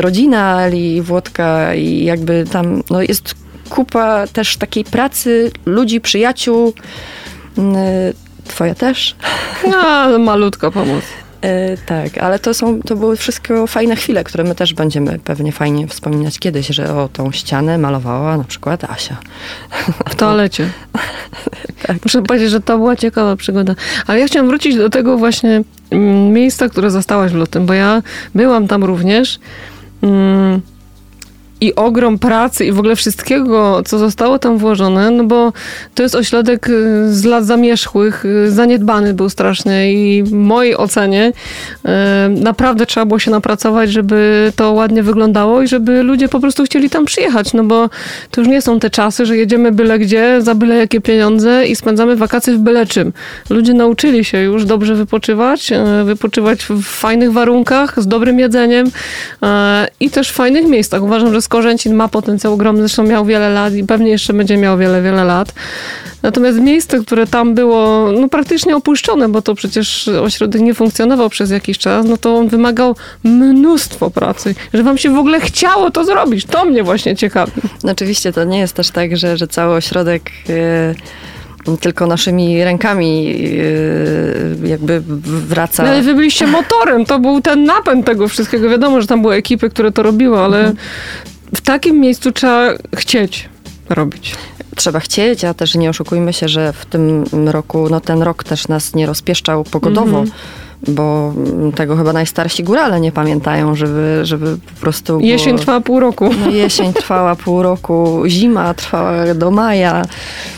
rodzina 0.00 0.56
Ali 0.56 1.02
Włodka 1.02 1.74
i 1.74 2.04
jakby 2.04 2.44
tam 2.52 2.82
no 2.90 3.02
jest 3.02 3.34
kupa 3.68 4.26
też 4.26 4.56
takiej 4.56 4.84
pracy, 4.84 5.50
ludzi, 5.66 6.00
przyjaciół, 6.00 6.72
y, 7.58 7.62
Twoja 8.48 8.74
też? 8.74 9.16
No, 9.70 10.18
malutko 10.18 10.70
pomóc. 10.70 11.04
E, 11.40 11.76
tak, 11.76 12.18
ale 12.18 12.38
to 12.38 12.54
są, 12.54 12.82
to 12.82 12.96
były 12.96 13.16
wszystko 13.16 13.66
fajne 13.66 13.96
chwile, 13.96 14.24
które 14.24 14.44
my 14.44 14.54
też 14.54 14.74
będziemy 14.74 15.18
pewnie 15.18 15.52
fajnie 15.52 15.88
wspominać 15.88 16.38
kiedyś, 16.38 16.66
że 16.66 16.96
o 16.96 17.08
tą 17.08 17.32
ścianę 17.32 17.78
malowała 17.78 18.36
na 18.36 18.44
przykład 18.44 18.84
Asia. 18.84 19.16
W 20.08 20.14
toalecie. 20.14 20.70
tak. 21.86 21.96
Muszę 22.04 22.22
powiedzieć, 22.22 22.50
że 22.50 22.60
to 22.60 22.78
była 22.78 22.96
ciekawa 22.96 23.36
przygoda. 23.36 23.74
Ale 24.06 24.20
ja 24.20 24.26
chciałam 24.26 24.48
wrócić 24.48 24.76
do 24.76 24.90
tego 24.90 25.18
właśnie 25.18 25.62
mm, 25.90 26.32
miejsca, 26.32 26.68
które 26.68 26.90
zostałaś 26.90 27.32
w 27.32 27.34
lutym, 27.34 27.66
bo 27.66 27.72
ja 27.74 28.02
byłam 28.34 28.68
tam 28.68 28.84
również. 28.84 29.38
Mm, 30.02 30.60
i 31.60 31.74
ogrom 31.74 32.18
pracy 32.18 32.64
i 32.64 32.72
w 32.72 32.78
ogóle 32.78 32.96
wszystkiego, 32.96 33.82
co 33.84 33.98
zostało 33.98 34.38
tam 34.38 34.58
włożone, 34.58 35.10
no 35.10 35.24
bo 35.24 35.52
to 35.94 36.02
jest 36.02 36.14
ośrodek 36.14 36.68
y, 36.68 37.14
z 37.14 37.24
lat 37.24 37.44
zamierzchłych, 37.44 38.24
y, 38.24 38.50
zaniedbany 38.50 39.14
był 39.14 39.28
strasznie 39.28 39.92
i 39.92 40.22
w 40.22 40.32
mojej 40.32 40.76
ocenie 40.76 41.32
y, 41.32 41.88
naprawdę 42.28 42.86
trzeba 42.86 43.06
było 43.06 43.18
się 43.18 43.30
napracować, 43.30 43.92
żeby 43.92 44.52
to 44.56 44.72
ładnie 44.72 45.02
wyglądało 45.02 45.62
i 45.62 45.68
żeby 45.68 46.02
ludzie 46.02 46.28
po 46.28 46.40
prostu 46.40 46.64
chcieli 46.64 46.90
tam 46.90 47.04
przyjechać, 47.04 47.52
no 47.52 47.64
bo 47.64 47.90
to 48.30 48.40
już 48.40 48.48
nie 48.48 48.62
są 48.62 48.80
te 48.80 48.90
czasy, 48.90 49.26
że 49.26 49.36
jedziemy 49.36 49.72
byle 49.72 49.98
gdzie, 49.98 50.42
za 50.42 50.54
byle 50.54 50.76
jakie 50.76 51.00
pieniądze 51.00 51.66
i 51.66 51.76
spędzamy 51.76 52.16
wakacje 52.16 52.54
w 52.54 52.58
byle 52.58 52.86
czym. 52.86 53.12
Ludzie 53.50 53.74
nauczyli 53.74 54.24
się 54.24 54.38
już 54.38 54.64
dobrze 54.64 54.94
wypoczywać, 54.94 55.70
wypoczywać 56.04 56.64
w 56.64 56.82
fajnych 56.82 57.32
warunkach, 57.32 58.02
z 58.02 58.06
dobrym 58.06 58.38
jedzeniem 58.38 58.90
i 60.00 60.10
też 60.10 60.30
w 60.30 60.32
fajnych 60.32 60.66
miejscach. 60.66 61.02
Uważam, 61.02 61.32
że 61.32 61.42
Skorzęcin 61.46 61.94
ma 61.94 62.08
potencjał 62.08 62.52
ogromny, 62.52 62.80
zresztą 62.80 63.02
miał 63.02 63.24
wiele 63.24 63.50
lat 63.50 63.74
i 63.74 63.84
pewnie 63.84 64.10
jeszcze 64.10 64.32
będzie 64.32 64.56
miał 64.56 64.78
wiele, 64.78 65.02
wiele 65.02 65.24
lat. 65.24 65.52
Natomiast 66.22 66.58
miejsce, 66.58 66.98
które 66.98 67.26
tam 67.26 67.54
było 67.54 68.12
no, 68.20 68.28
praktycznie 68.28 68.76
opuszczone, 68.76 69.28
bo 69.28 69.42
to 69.42 69.54
przecież 69.54 70.08
ośrodek 70.08 70.62
nie 70.62 70.74
funkcjonował 70.74 71.30
przez 71.30 71.50
jakiś 71.50 71.78
czas, 71.78 72.06
no 72.06 72.16
to 72.16 72.36
on 72.36 72.48
wymagał 72.48 72.96
mnóstwo 73.24 74.10
pracy, 74.10 74.54
że 74.74 74.82
wam 74.82 74.98
się 74.98 75.10
w 75.10 75.18
ogóle 75.18 75.40
chciało 75.40 75.90
to 75.90 76.04
zrobić. 76.04 76.44
To 76.44 76.64
mnie 76.64 76.82
właśnie 76.82 77.16
ciekawi. 77.16 77.52
No, 77.84 77.92
oczywiście 77.92 78.32
to 78.32 78.44
nie 78.44 78.58
jest 78.58 78.74
też 78.74 78.90
tak, 78.90 79.16
że, 79.16 79.36
że 79.36 79.46
cały 79.46 79.74
ośrodek... 79.74 80.30
Yy 80.48 80.94
tylko 81.80 82.06
naszymi 82.06 82.64
rękami 82.64 83.24
yy, 83.24 84.68
jakby 84.68 85.02
wraca. 85.48 85.82
No 85.82 85.88
ale 85.88 86.02
wy 86.02 86.14
byliście 86.14 86.46
motorem, 86.46 87.04
to 87.04 87.18
był 87.18 87.40
ten 87.40 87.64
napęd 87.64 88.06
tego 88.06 88.28
wszystkiego. 88.28 88.68
Wiadomo, 88.68 89.00
że 89.00 89.06
tam 89.06 89.22
były 89.22 89.34
ekipy, 89.34 89.70
które 89.70 89.92
to 89.92 90.02
robiły, 90.02 90.38
ale 90.38 90.58
mhm. 90.58 90.76
W 91.54 91.60
takim 91.60 92.00
miejscu 92.00 92.32
trzeba 92.32 92.70
chcieć 92.96 93.48
robić. 93.88 94.34
Trzeba 94.76 95.00
chcieć, 95.00 95.44
a 95.44 95.54
też 95.54 95.74
nie 95.74 95.90
oszukujmy 95.90 96.32
się, 96.32 96.48
że 96.48 96.72
w 96.72 96.86
tym 96.86 97.24
roku, 97.48 97.88
no 97.90 98.00
ten 98.00 98.22
rok 98.22 98.44
też 98.44 98.68
nas 98.68 98.94
nie 98.94 99.06
rozpieszczał 99.06 99.64
pogodowo. 99.64 100.18
Mhm 100.18 100.30
bo 100.88 101.34
tego 101.74 101.96
chyba 101.96 102.12
najstarsi 102.12 102.64
górale 102.64 103.00
nie 103.00 103.12
pamiętają, 103.12 103.74
żeby, 103.74 104.20
żeby 104.22 104.56
po 104.74 104.80
prostu... 104.80 105.12
Było... 105.12 105.20
Jesień 105.20 105.58
trwała 105.58 105.80
pół 105.80 106.00
roku. 106.00 106.30
No, 106.40 106.50
jesień 106.50 106.92
trwała 106.92 107.36
pół 107.36 107.62
roku, 107.62 108.22
zima 108.26 108.74
trwała 108.74 109.34
do 109.34 109.50
maja. 109.50 110.02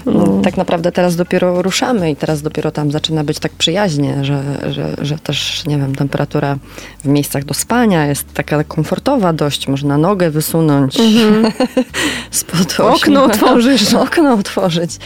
No. 0.06 0.40
Tak 0.42 0.56
naprawdę 0.56 0.92
teraz 0.92 1.16
dopiero 1.16 1.62
ruszamy 1.62 2.10
i 2.10 2.16
teraz 2.16 2.42
dopiero 2.42 2.70
tam 2.70 2.90
zaczyna 2.90 3.24
być 3.24 3.38
tak 3.38 3.52
przyjaźnie, 3.52 4.24
że, 4.24 4.42
że, 4.72 4.96
że 5.02 5.18
też, 5.18 5.66
nie 5.66 5.78
wiem, 5.78 5.94
temperatura 5.94 6.56
w 7.04 7.08
miejscach 7.08 7.44
do 7.44 7.54
spania 7.54 8.06
jest 8.06 8.34
taka 8.34 8.64
komfortowa 8.64 9.32
dość, 9.32 9.68
można 9.68 9.98
nogę 9.98 10.30
wysunąć 10.30 11.00
mhm. 11.00 11.52
spod 12.30 12.80
Okno 12.80 13.24
otworzyć. 13.24 13.94
Okno 14.06 14.32
otworzyć. 14.32 14.96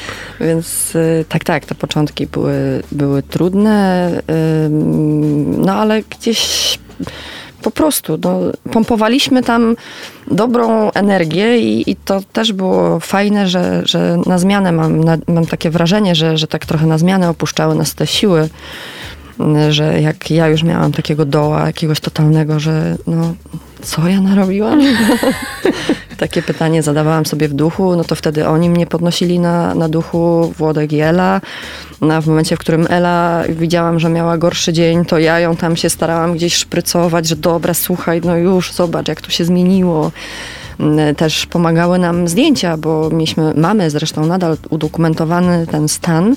Więc 0.41 0.95
y, 0.95 1.25
tak, 1.29 1.45
tak, 1.45 1.65
te 1.65 1.75
początki 1.75 2.27
były, 2.27 2.83
były 2.93 3.23
trudne 3.23 4.11
no 5.59 5.75
ale 5.75 6.03
gdzieś 6.03 6.79
po 7.63 7.71
prostu 7.71 8.19
no, 8.25 8.41
pompowaliśmy 8.73 9.43
tam 9.43 9.77
dobrą 10.31 10.91
energię 10.91 11.59
i, 11.59 11.91
i, 11.91 11.97
to 11.97 12.21
też 12.33 12.53
było 12.53 13.01
fajne, 13.01 13.49
że, 13.49 13.83
że 13.85 14.19
na 14.27 14.39
zmianę 14.39 14.73
mam, 14.73 15.05
na, 15.05 15.19
mam 15.29 15.47
takie 15.47 15.71
wrażenie, 15.71 16.15
że, 16.15 16.39
że 16.39 16.47
tak 16.47 16.67
trochę 16.67 16.87
na 16.87 16.99
zmianę 16.99 17.29
opuszczały 17.29 17.75
nas 17.75 17.95
te 17.95 18.07
siły, 18.07 18.49
że 19.71 20.01
jak 20.01 20.31
ja 20.31 20.49
już 20.49 20.63
miałam 20.63 20.93
takiego 20.93 21.25
doła 21.25 21.67
jakiegoś 21.67 22.01
totalnego, 22.01 22.61
że 22.61 22.97
no 23.07 23.35
co 23.83 24.09
ja 24.09 24.21
narobiłam? 24.21 24.81
Takie 26.23 26.43
pytanie 26.43 26.83
zadawałam 26.83 27.27
sobie 27.27 27.49
w 27.49 27.55
duchu, 27.55 27.97
no 27.97 28.05
to 28.05 28.15
wtedy 28.15 28.49
oni 28.49 28.71
mnie 28.71 28.87
podnosili 28.87 29.39
na, 29.39 29.75
na 29.75 29.89
duchu, 29.89 30.53
Włodek 30.59 30.93
i 30.93 31.01
Ela. 31.01 31.41
No, 32.01 32.23
w 32.23 32.27
momencie, 32.27 32.57
w 32.57 32.59
którym 32.59 32.87
Ela 32.91 33.43
widziałam, 33.49 34.01
że 34.01 34.09
miała 34.09 34.39
gorszy 34.39 34.73
dzień, 34.73 35.05
to 35.05 35.19
ja 35.19 35.41
ją 35.41 35.57
tam 35.57 35.77
się 35.77 35.91
starałam 35.91 36.35
gdzieś 36.35 36.55
szprycować, 36.55 37.29
że 37.29 37.37
dobra, 37.37 37.75
słuchaj, 37.75 38.21
no 38.25 38.37
już, 38.37 38.73
zobacz, 38.73 39.09
jak 39.09 39.21
to 39.21 39.31
się 39.31 39.45
zmieniło. 39.45 40.11
Mm, 40.81 41.15
też 41.15 41.47
pomagały 41.47 41.99
nam 41.99 42.29
zdjęcia, 42.29 42.77
bo 42.77 43.11
mieliśmy, 43.11 43.55
mamy 43.55 43.91
zresztą 43.91 44.27
nadal 44.27 44.57
udokumentowany 44.71 45.67
ten 45.67 45.89
stan, 45.89 46.37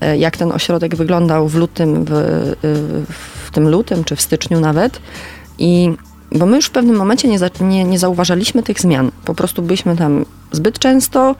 e, 0.00 0.16
jak 0.18 0.36
ten 0.36 0.52
ośrodek 0.52 0.96
wyglądał 0.96 1.48
w 1.48 1.54
lutym, 1.54 2.04
w, 2.04 2.10
w 3.44 3.50
tym 3.50 3.68
lutym, 3.68 4.04
czy 4.04 4.16
w 4.16 4.20
styczniu 4.20 4.60
nawet. 4.60 5.00
I 5.58 5.92
bo 6.34 6.46
my 6.46 6.56
już 6.56 6.66
w 6.66 6.70
pewnym 6.70 6.96
momencie 6.96 7.28
nie, 7.28 7.38
za, 7.38 7.50
nie, 7.60 7.84
nie 7.84 7.98
zauważaliśmy 7.98 8.62
tych 8.62 8.80
zmian. 8.80 9.10
Po 9.24 9.34
prostu 9.34 9.62
byliśmy 9.62 9.96
tam 9.96 10.24
zbyt 10.52 10.78
często, 10.78 11.36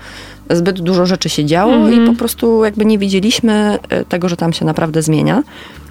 zbyt 0.51 0.81
dużo 0.81 1.07
rzeczy 1.07 1.29
się 1.29 1.45
działo 1.45 1.73
mm 1.73 1.87
-hmm. 1.87 1.93
i 1.93 1.99
mhm. 1.99 2.13
po 2.13 2.19
prostu 2.19 2.65
jakby 2.65 2.85
nie 2.85 2.99
widzieliśmy 2.99 3.79
e, 3.89 4.05
tego, 4.05 4.29
że 4.29 4.37
tam 4.37 4.53
się 4.53 4.65
naprawdę 4.65 5.03
zmienia. 5.03 5.43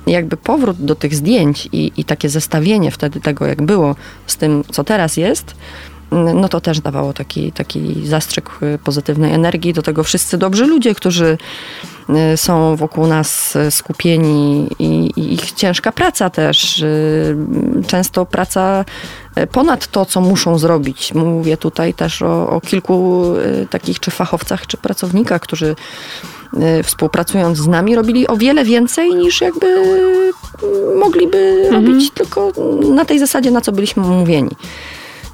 I 0.06 0.12
jakby 0.12 0.38
powrót 0.38 0.78
do 0.80 0.96
tych 0.96 1.16
zdjęć 1.16 1.70
i, 1.72 1.92
i 1.98 2.04
takie 2.04 2.30
zestawienie 2.30 2.92
wtedy 2.92 3.20
tego, 3.22 3.46
jak 3.46 3.62
było 3.62 3.96
z 4.28 4.38
tym, 4.38 4.64
co 4.72 4.84
teraz 4.84 5.18
jest, 5.18 5.56
no 6.14 6.50
to 6.50 6.62
też 6.62 6.82
dawało 6.82 7.14
taki, 7.14 7.52
taki 7.52 8.08
zastrzyk 8.08 8.50
y, 8.64 8.78
pozytywnej 8.84 9.34
energii. 9.34 9.74
Do 9.74 9.82
tego 9.82 10.04
wszyscy 10.04 10.38
dobrzy 10.38 10.66
ludzie, 10.66 10.96
którzy 10.96 11.38
y, 12.34 12.38
są 12.38 12.76
wokół 12.76 13.08
nas 13.08 13.56
y, 13.56 13.72
skupieni 13.72 14.68
i, 14.80 15.12
i 15.16 15.34
ich 15.34 15.52
ciężka 15.52 15.92
praca 15.92 16.30
też. 16.30 16.84
Często 17.88 18.26
praca 18.26 18.86
ponad 19.52 19.88
to, 19.88 20.06
co 20.06 20.22
muszą 20.22 20.60
zrobić. 20.60 21.14
Mówię 21.14 21.58
tutaj 21.58 21.94
też 21.94 22.22
o, 22.22 22.50
o 22.50 22.62
kilku 22.62 23.26
takich 23.70 24.00
czy 24.00 24.12
fachowcach, 24.12 24.68
czy 24.68 24.78
pracownikach, 24.78 25.42
którzy 25.42 25.76
współpracując 26.84 27.58
z 27.58 27.68
nami 27.68 27.96
robili 27.96 28.28
o 28.28 28.38
wiele 28.38 28.64
więcej 28.66 29.16
niż 29.16 29.42
jakby 29.42 29.76
mogliby 31.00 31.38
mhm. 31.38 31.86
robić 31.86 32.12
tylko 32.12 32.52
na 32.90 33.06
tej 33.06 33.20
zasadzie, 33.20 33.52
na 33.52 33.62
co 33.62 33.72
byliśmy 33.72 34.04
umówieni. 34.04 34.52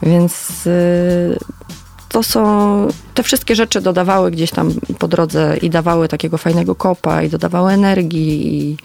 Więc 0.04 0.68
y, 0.68 1.38
to 2.10 2.24
są, 2.24 2.88
te 3.14 3.24
wszystkie 3.24 3.56
rzeczy 3.56 3.82
dodawały 3.82 4.32
gdzieś 4.32 4.52
tam 4.52 4.74
po 5.00 5.08
drodze 5.08 5.58
i 5.62 5.70
dawały 5.70 6.08
takiego 6.08 6.38
fajnego 6.38 6.76
kopa 6.76 7.24
i 7.24 7.30
dodawały 7.30 7.72
energii 7.72 8.58
i, 8.58 8.78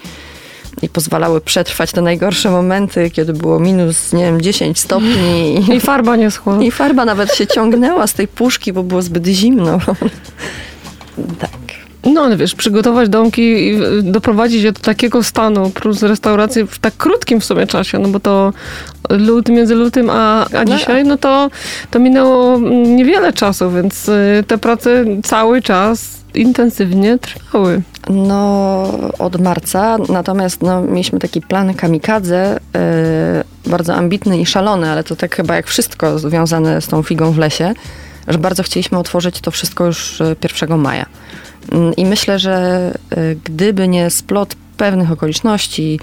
i 0.83 0.88
pozwalały 0.88 1.40
przetrwać 1.40 1.92
te 1.92 2.02
najgorsze 2.02 2.50
momenty, 2.50 3.11
kiedy 3.11 3.33
było 3.33 3.61
minus, 3.61 4.12
nie 4.12 4.25
wiem, 4.25 4.40
10 4.40 4.80
stopni. 4.80 5.64
I 5.76 5.80
farba 5.80 6.16
nie 6.16 6.30
schła. 6.30 6.62
I 6.62 6.71
farba 6.71 7.04
nawet 7.04 7.35
się 7.35 7.47
ciągnęła 7.47 8.06
z 8.06 8.14
tej 8.14 8.28
puszki, 8.28 8.73
bo 8.73 8.83
było 8.83 9.02
zbyt 9.02 9.26
zimno. 9.26 9.78
tak. 11.38 11.50
No 12.04 12.20
ale 12.20 12.37
wiesz, 12.37 12.54
przygotować 12.54 13.08
domki 13.08 13.42
i 13.42 13.78
doprowadzić 14.02 14.62
je 14.62 14.73
do 14.73 14.80
takiego 14.80 15.23
stanu, 15.23 15.70
plus 15.70 16.02
restaurację 16.02 16.66
w 16.66 16.78
tak 16.78 16.96
krótkim 16.96 17.40
w 17.40 17.44
sumie 17.44 17.66
czasie, 17.66 17.99
no 17.99 18.08
bo 18.08 18.20
to 18.20 18.52
luty, 19.11 19.52
między 19.52 19.75
lutym 19.75 20.11
a, 20.11 20.44
a 20.44 20.64
no. 20.64 20.76
dzisiaj, 20.76 21.04
no 21.04 21.16
to, 21.18 21.50
to 21.90 21.99
minęło 21.99 22.58
niewiele 22.87 23.32
czasu, 23.32 23.70
więc 23.70 24.08
y, 24.08 24.44
te 24.46 24.58
prace 24.58 25.04
cały 25.23 25.62
czas 25.62 26.25
intensywnie 26.34 27.18
trwały. 27.18 27.82
No, 28.11 28.82
od 29.18 29.40
marca, 29.40 29.96
natomiast 30.08 30.62
no, 30.62 30.82
mieliśmy 30.82 31.18
taki 31.18 31.40
plan 31.40 31.75
kamikadze, 31.75 32.61
yy, 33.64 33.70
bardzo 33.70 33.94
ambitny 33.94 34.38
i 34.38 34.46
szalony, 34.46 34.90
ale 34.90 35.04
to 35.04 35.16
tak 35.16 35.37
chyba 35.37 35.56
jak 35.56 35.66
wszystko 35.66 36.18
związane 36.18 36.80
z 36.80 36.88
tą 36.88 37.02
figą 37.02 37.32
w 37.32 37.38
lesie, 37.38 37.75
że 38.28 38.38
bardzo 38.38 38.62
chcieliśmy 38.62 38.98
otworzyć 38.98 39.40
to 39.40 39.50
wszystko 39.50 39.86
już 39.86 40.22
1 40.42 40.72
y, 40.72 40.76
maja. 40.76 41.06
Mm, 41.72 41.96
I 41.96 42.04
myślę, 42.04 42.38
że 42.38 42.92
y, 43.12 43.38
gdyby 43.44 43.88
nie 43.88 44.10
splot 44.10 44.56
pewnych 44.76 45.12
okoliczności, 45.12 46.00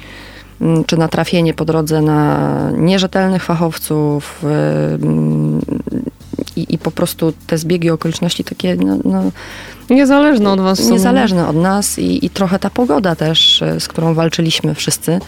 mm, 0.62 0.84
czy 0.84 0.98
natrafienie 0.98 1.54
po 1.54 1.66
drodze 1.66 2.02
na 2.02 2.50
nierzetelnych 2.78 3.44
fachowców 3.44 4.44
y, 4.44 4.48
mm, 5.04 5.62
i, 6.56 6.74
i 6.74 6.78
po 6.78 6.92
prostu 6.92 7.34
te 7.48 7.58
zbiegi 7.58 7.90
okoliczności 7.90 8.44
takie 8.44 8.76
no, 8.76 8.98
no 9.06 9.32
niezależne 9.90 10.52
od 10.52 10.62
was. 10.62 10.90
Niezależne 10.90 11.48
od 11.48 11.56
nas 11.56 12.00
i, 12.00 12.26
i 12.26 12.30
trochę 12.30 12.60
ta 12.60 12.70
pogoda 12.70 13.16
też, 13.16 13.64
z 13.80 13.88
którą 13.88 14.14
walczyliśmy 14.14 14.76
wszyscy. 14.76 15.20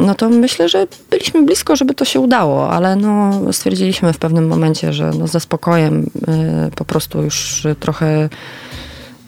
No 0.00 0.14
to 0.14 0.28
myślę, 0.28 0.68
że 0.68 0.86
byliśmy 1.10 1.42
blisko, 1.42 1.76
żeby 1.76 1.94
to 1.94 2.04
się 2.04 2.20
udało, 2.20 2.70
ale 2.70 2.96
no 2.96 3.40
stwierdziliśmy 3.52 4.12
w 4.12 4.18
pewnym 4.18 4.48
momencie, 4.48 4.92
że 4.92 5.10
no 5.18 5.26
ze 5.26 5.40
spokojem 5.40 6.10
po 6.74 6.84
prostu 6.84 7.22
już 7.22 7.66
trochę 7.80 8.28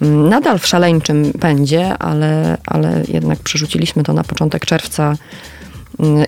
nadal 0.00 0.59
w 0.59 0.66
szaleńczym 0.66 1.33
pędzie, 1.40 1.99
ale, 1.99 2.59
ale 2.66 3.02
jednak 3.09 3.38
przerzuciliśmy 3.38 4.02
to 4.02 4.12
na 4.12 4.25
początek 4.25 4.66
czerwca. 4.66 5.04
mm, 5.04 5.16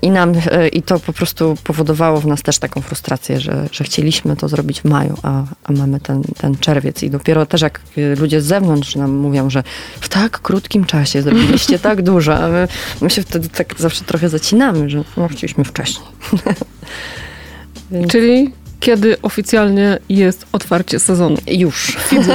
i 0.02 0.11
nam, 0.11 0.32
e, 0.50 0.68
i 0.68 0.82
to 0.82 1.00
po 1.00 1.12
prostu 1.12 1.56
powodowało 1.64 2.20
w 2.20 2.26
nas 2.26 2.42
też 2.42 2.58
taką 2.58 2.80
frustrację, 2.80 3.40
że, 3.40 3.68
że 3.73 3.85
chcieliśmy 3.85 4.37
to 4.37 4.49
zrobić 4.49 4.80
w 4.80 4.85
maju, 4.85 5.18
a, 5.23 5.44
a 5.64 5.73
mamy 5.73 6.00
ten, 6.00 6.23
ten 6.38 6.56
czerwiec. 6.56 7.02
I 7.02 7.11
dopiero 7.11 7.46
też 7.46 7.61
jak 7.61 7.80
ludzie 8.16 8.40
z 8.40 8.44
zewnątrz 8.44 8.96
nam 8.96 9.11
mówią, 9.11 9.50
że 9.50 9.62
w 10.00 10.08
tak 10.08 10.40
krótkim 10.40 10.85
czasie 10.85 11.23
zrobiliście 11.23 11.78
tak 11.78 12.02
dużo, 12.02 12.37
a 12.37 12.49
my, 12.49 12.68
my 13.00 13.11
się 13.11 13.23
wtedy 13.23 13.49
tak 13.49 13.75
zawsze 13.78 14.04
trochę 14.04 14.28
zacinamy, 14.28 14.90
że 14.90 15.04
no, 15.16 15.28
chcieliśmy 15.28 15.64
wcześniej. 15.64 16.06
Więc... 17.90 18.12
Czyli 18.12 18.52
kiedy 18.80 19.23
oficjalnie 19.23 19.99
jest 20.08 20.46
otwarcie 20.52 20.99
sezonu? 20.99 21.37
Już. 21.46 21.96
już. 22.12 22.26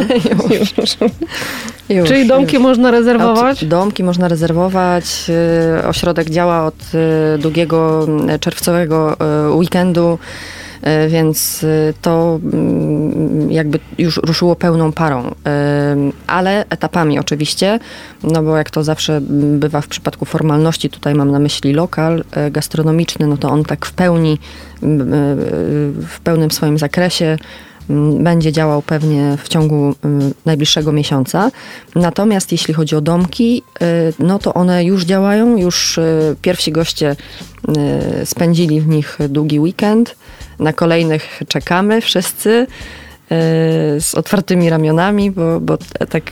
już. 0.77 0.97
Czyli 2.05 2.27
domki 2.27 2.55
już. 2.55 2.63
można 2.63 2.91
rezerwować? 2.91 3.65
Domki 3.65 4.03
można 4.03 4.27
rezerwować. 4.27 5.31
Y, 5.81 5.87
ośrodek 5.87 6.29
działa 6.29 6.65
od 6.65 6.75
y, 7.35 7.37
długiego 7.37 8.07
y, 8.35 8.39
czerwcowego 8.39 9.17
weekendu. 9.55 10.19
Więc 11.07 11.65
to 12.01 12.39
mm, 12.43 13.51
jakby 13.51 13.79
już 13.97 14.17
ruszyło 14.17 14.55
pełną 14.55 14.91
parą, 14.91 15.35
ale 16.27 16.65
etapami 16.69 17.19
oczywiście, 17.19 17.79
no 18.23 18.43
bo 18.43 18.57
jak 18.57 18.69
to 18.69 18.83
zawsze 18.83 19.21
bywa 19.59 19.81
w 19.81 19.87
przypadku 19.87 20.25
formalności, 20.25 20.89
tutaj 20.89 21.15
mam 21.15 21.31
na 21.31 21.39
myśli 21.39 21.73
lokal 21.73 22.23
gastronomiczny, 22.51 23.27
no 23.27 23.37
to 23.37 23.49
on 23.49 23.63
tak 23.63 23.85
w 23.85 23.93
pełni, 23.93 24.39
w 26.07 26.19
pełnym 26.23 26.51
swoim 26.51 26.77
zakresie 26.77 27.25
mm, 27.25 27.70
będzie 28.19 28.51
działał 28.51 28.81
pewnie 28.81 29.37
w 29.43 29.49
ciągu 29.49 29.95
mm, 30.03 30.33
najbliższego 30.45 30.91
miesiąca. 30.91 31.51
Natomiast 31.95 32.51
jeśli 32.51 32.73
chodzi 32.73 32.95
o 32.95 33.01
domki, 33.01 33.63
y, 33.81 34.13
no 34.19 34.39
to 34.39 34.53
one 34.53 34.85
już 34.85 35.03
działają, 35.03 35.57
już 35.57 35.97
y, 35.97 36.35
pierwsi 36.41 36.71
goście 36.71 37.15
y, 38.21 38.25
spędzili 38.25 38.81
w 38.81 38.87
nich 38.87 39.17
długi 39.29 39.59
weekend. 39.59 40.15
Na 40.59 40.73
kolejnych 40.73 41.41
czekamy 41.47 42.01
wszyscy 42.01 42.67
z 43.99 44.15
otwartymi 44.15 44.69
ramionami, 44.69 45.31
bo, 45.31 45.59
bo 45.59 45.77
tak 46.09 46.31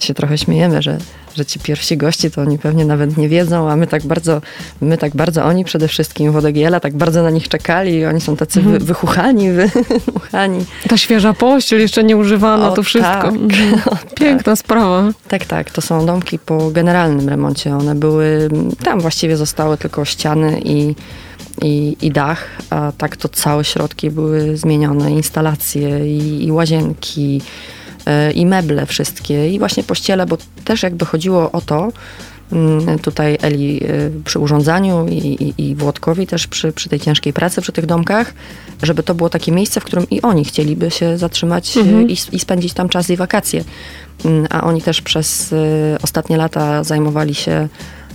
się 0.00 0.14
trochę 0.14 0.38
śmiejemy, 0.38 0.82
że 0.82 0.98
że 1.36 1.46
ci 1.46 1.60
pierwsi 1.60 1.96
goście 1.96 2.30
to 2.30 2.40
oni 2.40 2.58
pewnie 2.58 2.84
nawet 2.84 3.16
nie 3.16 3.28
wiedzą, 3.28 3.70
a 3.70 3.76
my 3.76 3.86
tak 3.86 4.02
bardzo, 4.02 4.40
my 4.80 4.98
tak 4.98 5.16
bardzo, 5.16 5.44
oni 5.44 5.64
przede 5.64 5.88
wszystkim 5.88 6.32
Wodegiela, 6.32 6.80
tak 6.80 6.96
bardzo 6.96 7.22
na 7.22 7.30
nich 7.30 7.48
czekali 7.48 7.92
i 7.92 8.06
oni 8.06 8.20
są 8.20 8.36
tacy 8.36 8.58
mhm. 8.58 8.78
wy, 8.78 8.84
wychuchani, 8.84 9.48
wychuchani. 10.06 10.64
Ta 10.88 10.96
świeża 10.96 11.32
pościel, 11.32 11.80
jeszcze 11.80 12.04
nie 12.04 12.16
używana, 12.16 12.70
to 12.70 12.82
wszystko. 12.82 13.10
Tak. 13.12 13.34
Mhm. 13.34 13.80
Piękna 14.20 14.52
tak. 14.52 14.58
sprawa. 14.58 15.10
Tak, 15.28 15.44
tak, 15.44 15.70
to 15.70 15.80
są 15.80 16.06
domki 16.06 16.38
po 16.38 16.70
generalnym 16.70 17.28
remoncie. 17.28 17.76
One 17.76 17.94
były, 17.94 18.48
tam 18.84 19.00
właściwie 19.00 19.36
zostały 19.36 19.76
tylko 19.76 20.04
ściany 20.04 20.60
i 20.64 20.94
i, 21.62 21.96
i, 22.02 22.10
dach, 22.10 22.46
a 22.70 22.92
tak 22.98 23.16
to 23.16 23.28
całe 23.28 23.64
środki 23.64 24.10
były 24.10 24.56
zmienione, 24.56 25.10
instalacje 25.10 26.16
i, 26.16 26.46
i 26.46 26.52
łazienki, 26.52 27.40
i 28.34 28.46
meble 28.46 28.86
wszystkie 28.86 29.50
i 29.50 29.58
właśnie 29.58 29.82
pościele, 29.82 30.26
bo 30.26 30.36
też 30.64 30.82
jakby 30.82 31.04
chodziło 31.04 31.52
o 31.52 31.60
to, 31.60 31.92
mm, 32.52 32.98
tutaj 32.98 33.38
Eli 33.42 33.84
e, 33.84 33.88
przy 34.24 34.38
urządzaniu 34.38 35.06
i, 35.08 35.16
i, 35.16 35.70
i 35.70 35.74
Włodkowi 35.74 36.26
też 36.26 36.46
przy, 36.46 36.72
przy 36.72 36.88
tej 36.88 37.00
ciężkiej 37.00 37.32
pracy 37.32 37.60
przy 37.60 37.72
tych 37.72 37.86
domkach, 37.86 38.34
żeby 38.82 39.02
to 39.02 39.14
było 39.14 39.28
takie 39.28 39.52
miejsce, 39.52 39.80
w 39.80 39.84
którym 39.84 40.10
i 40.10 40.22
oni 40.22 40.44
chcieliby 40.44 40.90
się 40.90 41.18
zatrzymać 41.18 41.76
e, 41.76 41.80
mhm. 41.80 42.10
i, 42.10 42.12
i 42.32 42.38
spędzić 42.38 42.72
tam 42.72 42.88
czas 42.88 43.10
i 43.10 43.16
wakacje. 43.16 43.64
Mm, 44.24 44.46
a 44.50 44.62
oni 44.62 44.82
też 44.82 45.02
przez 45.02 45.54
ostatnie 46.02 46.36
lata 46.36 46.84
zajmowali 46.84 47.34
się 47.34 47.68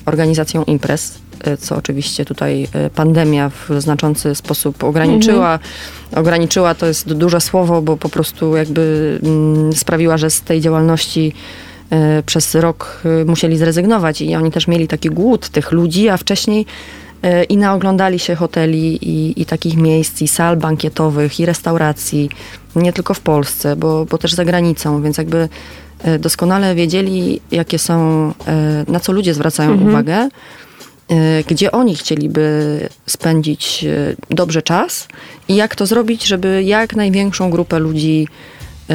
organizacją 0.06 0.64
imprez 0.64 1.25
co 1.60 1.76
oczywiście 1.76 2.26
tutaj 2.26 2.64
y, 2.64 2.90
pandemia 2.90 3.50
w 3.50 3.70
znaczący 3.82 4.36
sposób 4.36 4.84
ograniczyła. 4.84 5.54
Mhm. 5.54 5.72
Ograniczyła 6.16 6.76
to 6.76 6.86
jest 6.86 7.14
duże 7.14 7.42
słowo, 7.42 7.82
bo 7.82 7.98
po 7.98 8.10
prostu 8.10 8.56
jakby 8.56 9.20
mm, 9.24 9.74
sprawiła, 9.74 10.18
że 10.18 10.30
z 10.30 10.42
tej 10.42 10.62
działalności 10.62 11.34
y, 12.20 12.24
przez 12.24 12.56
rok 12.56 13.02
musieli 13.26 13.58
zrezygnować 13.58 14.22
i 14.22 14.36
oni 14.36 14.52
też 14.52 14.68
mieli 14.68 14.88
taki 14.88 15.10
głód 15.10 15.50
tych 15.50 15.72
ludzi, 15.72 16.10
a 16.10 16.18
wcześniej 16.18 16.66
i 17.50 17.58
naoglądali 17.58 18.20
się 18.20 18.36
hoteli 18.36 19.10
i, 19.10 19.42
i 19.42 19.46
takich 19.46 19.78
miejsc, 19.78 20.22
i 20.22 20.28
sal 20.28 20.58
bankietowych, 20.58 21.40
i 21.40 21.46
restauracji, 21.46 22.30
nie 22.76 22.94
tylko 22.94 23.14
w 23.14 23.20
Polsce, 23.20 23.76
bo, 23.76 24.06
bo 24.06 24.18
też 24.18 24.34
za 24.34 24.46
granicą, 24.46 25.02
więc 25.02 25.18
jakby 25.18 25.50
doskonale 26.20 26.76
wiedzieli, 26.76 27.42
jakie 27.52 27.80
są, 27.80 28.34
na 28.88 29.00
co 29.00 29.12
ludzie 29.12 29.34
zwracają 29.34 29.72
mhm. 29.72 29.90
uwagę 29.90 30.14
E, 30.14 30.30
gdzie 31.48 31.72
oni 31.72 31.96
chcieliby 31.96 32.80
spędzić 33.06 33.84
e, 33.84 34.16
dobrze 34.30 34.62
czas 34.62 35.08
i 35.48 35.56
jak 35.56 35.76
to 35.76 35.86
zrobić, 35.86 36.26
żeby 36.26 36.64
jak 36.64 36.96
największą 36.96 37.50
grupę 37.50 37.80
ludzi 37.80 38.28
e, 38.90 38.94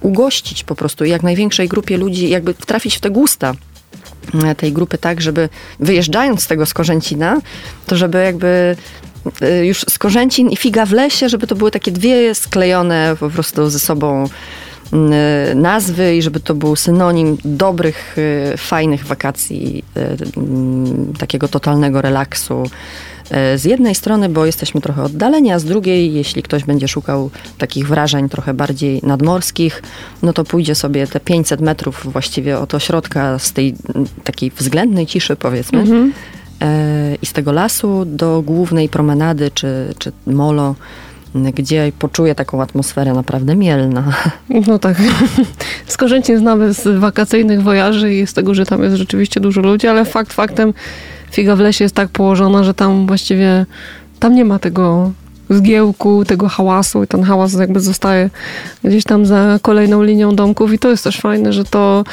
ugościć 0.00 0.64
po 0.64 0.74
prostu, 0.74 1.04
jak 1.04 1.22
największej 1.22 1.68
grupie 1.68 1.96
ludzi, 1.96 2.28
jakby 2.28 2.54
trafić 2.54 2.96
w 2.96 3.00
te 3.00 3.10
gusta 3.10 3.54
tej 4.56 4.72
grupy 4.72 4.98
tak, 4.98 5.20
żeby 5.20 5.48
wyjeżdżając 5.80 6.42
z 6.42 6.46
tego 6.46 6.66
Skorzęcina, 6.66 7.40
to 7.86 7.96
żeby 7.96 8.18
jakby 8.18 8.76
już 9.62 9.84
Skorzęcin 9.88 10.50
i 10.50 10.56
Figa 10.56 10.86
w 10.86 10.92
lesie, 10.92 11.28
żeby 11.28 11.46
to 11.46 11.54
były 11.54 11.70
takie 11.70 11.90
dwie 11.90 12.34
sklejone 12.34 13.16
po 13.20 13.30
prostu 13.30 13.70
ze 13.70 13.78
sobą 13.78 14.26
Y, 14.26 14.69
nazwy 15.54 16.16
i 16.16 16.22
żeby 16.22 16.40
to 16.40 16.54
był 16.54 16.76
synonim 16.76 17.36
dobrych, 17.44 18.16
y, 18.18 18.56
fajnych 18.56 19.06
wakacji, 19.06 19.84
y, 19.96 21.18
takiego 21.18 21.48
totalnego 21.48 22.02
relaksu. 22.02 22.62
Z 23.56 23.64
jednej 23.64 23.94
strony, 23.94 24.28
bo 24.28 24.46
jesteśmy 24.46 24.80
trochę 24.80 25.02
oddaleni, 25.02 25.52
a 25.52 25.58
z 25.58 25.64
drugiej, 25.64 26.14
jeśli 26.14 26.42
ktoś 26.42 26.64
będzie 26.64 26.88
szukał 26.88 27.30
takich 27.58 27.88
wrażeń 27.88 28.28
trochę 28.28 28.54
bardziej 28.54 29.00
nadmorskich, 29.02 29.82
no 30.22 30.32
to 30.32 30.44
pójdzie 30.44 30.74
sobie 30.74 31.06
te 31.06 31.20
500 31.20 31.60
metrów 31.60 32.12
właściwie 32.12 32.58
od 32.58 32.74
ośrodka 32.74 33.38
z 33.38 33.52
tej 33.52 33.74
takiej 34.24 34.50
względnej 34.50 35.06
ciszy, 35.06 35.36
powiedzmy, 35.36 35.80
mhm. 35.80 36.12
i 37.22 37.26
z 37.26 37.32
tego 37.32 37.52
lasu 37.52 38.04
do 38.04 38.42
głównej 38.42 38.88
promenady 38.88 39.50
czy, 39.54 39.94
czy 39.98 40.12
molo 40.26 40.74
gdzie 41.34 41.92
poczuję 41.98 42.34
taką 42.34 42.62
atmosferę 42.62 43.12
naprawdę 43.12 43.56
mielna. 43.56 44.04
No 44.66 44.78
tak. 44.78 44.96
Skorzęcin 45.86 46.38
znamy 46.38 46.74
z 46.74 46.98
wakacyjnych 46.98 47.62
wojaży 47.62 48.14
i 48.14 48.26
z 48.26 48.34
tego, 48.34 48.54
że 48.54 48.66
tam 48.66 48.82
jest 48.82 48.96
rzeczywiście 48.96 49.40
dużo 49.40 49.60
ludzi, 49.60 49.86
ale 49.86 50.04
fakt 50.04 50.32
faktem 50.32 50.74
figa 51.30 51.56
w 51.56 51.60
lesie 51.60 51.84
jest 51.84 51.94
tak 51.94 52.08
położona, 52.08 52.64
że 52.64 52.74
tam 52.74 53.06
właściwie 53.06 53.66
tam 54.20 54.34
nie 54.34 54.44
ma 54.44 54.58
tego 54.58 55.12
zgiełku, 55.50 56.24
tego 56.24 56.48
hałasu 56.48 57.02
i 57.02 57.06
ten 57.06 57.22
hałas 57.22 57.52
jakby 57.52 57.80
zostaje 57.80 58.30
gdzieś 58.84 59.04
tam 59.04 59.26
za 59.26 59.58
kolejną 59.62 60.02
linią 60.02 60.36
domków 60.36 60.72
i 60.72 60.78
to 60.78 60.90
jest 60.90 61.04
też 61.04 61.20
fajne, 61.20 61.52
że 61.52 61.64
to, 61.64 62.04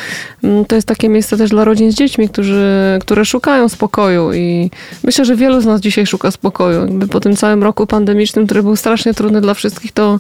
mm, 0.43 0.65
to 0.65 0.75
jest 0.75 0.87
takie 0.87 1.09
miejsce 1.09 1.37
też 1.37 1.49
dla 1.49 1.63
rodzin 1.63 1.91
z 1.91 1.95
dziećmi, 1.95 2.29
którzy, 2.29 2.97
które 3.01 3.25
szukają 3.25 3.69
spokoju 3.69 4.33
i 4.33 4.71
myślę, 5.03 5.25
że 5.25 5.35
wielu 5.35 5.61
z 5.61 5.65
nas 5.65 5.81
dzisiaj 5.81 6.05
szuka 6.05 6.31
spokoju. 6.31 6.81
Jakby 6.81 7.07
po 7.07 7.19
tym 7.19 7.35
całym 7.35 7.63
roku 7.63 7.87
pandemicznym, 7.87 8.45
który 8.45 8.63
był 8.63 8.75
strasznie 8.75 9.13
trudny 9.13 9.41
dla 9.41 9.53
wszystkich, 9.53 9.91
to 9.91 10.19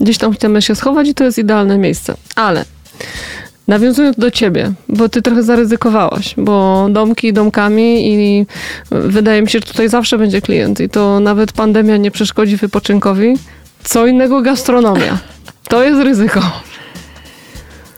gdzieś 0.00 0.18
tam 0.18 0.32
chcemy 0.32 0.62
się 0.62 0.74
schować 0.74 1.08
i 1.08 1.14
to 1.14 1.24
jest 1.24 1.38
idealne 1.38 1.78
miejsce. 1.78 2.14
Ale 2.36 2.64
Nawiązując 3.70 4.16
do 4.16 4.30
ciebie, 4.30 4.72
bo 4.88 5.08
ty 5.08 5.22
trochę 5.22 5.42
zaryzykowałaś, 5.42 6.34
bo 6.36 6.86
domki 6.90 7.32
domkami 7.32 8.12
i 8.12 8.46
wydaje 8.90 9.42
mi 9.42 9.50
się, 9.50 9.58
że 9.58 9.64
tutaj 9.64 9.88
zawsze 9.88 10.18
będzie 10.18 10.40
klient 10.40 10.80
i 10.80 10.88
to 10.88 11.20
nawet 11.20 11.52
pandemia 11.52 11.96
nie 11.96 12.10
przeszkodzi 12.10 12.56
wypoczynkowi. 12.56 13.34
Co 13.84 14.06
innego 14.06 14.42
gastronomia. 14.42 15.18
To 15.68 15.84
jest 15.84 16.02
ryzyko. 16.02 16.40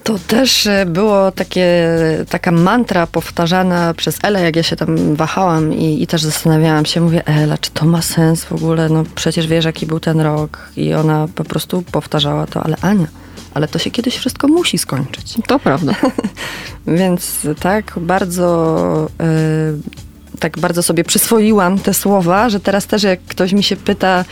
To 0.05 0.19
też 0.19 0.67
e, 0.67 0.87
było 0.87 1.33
takie, 1.33 1.89
taka 2.31 2.53
mantra 2.53 3.07
powtarzana 3.07 3.95
przez 3.95 4.19
Elę, 4.23 4.43
jak 4.43 4.57
ja 4.57 4.63
się 4.63 4.77
tam 4.77 5.17
wahałam 5.17 5.75
i, 5.75 6.03
i, 6.03 6.07
też 6.07 6.23
zastanawiałam 6.23 6.85
się, 6.87 7.01
mówię, 7.01 7.27
Ela, 7.27 7.59
czy 7.59 7.71
to 7.71 7.87
ma 7.87 8.03
sens 8.03 8.45
w 8.45 8.53
ogóle? 8.53 8.89
No 8.89 9.05
przecież 9.15 9.47
wiesz, 9.47 9.65
jaki 9.65 9.87
był 9.87 10.01
ten 10.01 10.21
rok. 10.21 10.69
I 10.77 10.95
ona 10.95 11.29
po 11.35 11.45
prostu 11.45 11.83
powtarzała 11.93 12.47
to, 12.47 12.63
ale 12.63 12.77
Ania, 12.81 13.07
ale 13.55 13.69
to 13.69 13.79
się 13.79 13.91
kiedyś 13.91 14.17
wszystko 14.17 14.49
musi 14.49 14.79
skończyć. 14.79 15.35
To 15.47 15.59
prawda. 15.59 15.95
Więc 16.87 17.47
tak 17.61 17.95
bardzo, 17.97 19.09
yy, 19.21 20.39
tak 20.39 20.59
bardzo 20.59 20.83
sobie 20.83 21.05
przyswoiłam 21.05 21.79
te 21.79 21.95
słowa, 21.95 22.49
że 22.49 22.61
teraz 22.61 22.87
też 22.87 23.03
jak 23.03 23.21
ktoś 23.21 23.53
mi 23.53 23.63
się 23.63 23.77
pyta, 23.77 24.25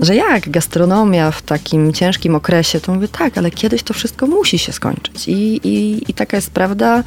że 0.00 0.16
jak 0.16 0.50
gastronomia 0.50 1.30
w 1.30 1.42
takim 1.42 1.92
ciężkim 1.92 2.34
okresie, 2.34 2.80
to 2.80 2.94
mówię 2.94 3.08
tak, 3.08 3.38
ale 3.38 3.50
kiedyś 3.50 3.82
to 3.82 3.94
wszystko 3.94 4.26
musi 4.26 4.58
się 4.58 4.72
skończyć. 4.72 5.28
I, 5.28 5.60
i, 5.68 6.02
i 6.10 6.14
taka 6.14 6.36
jest 6.36 6.50
prawda, 6.50 7.02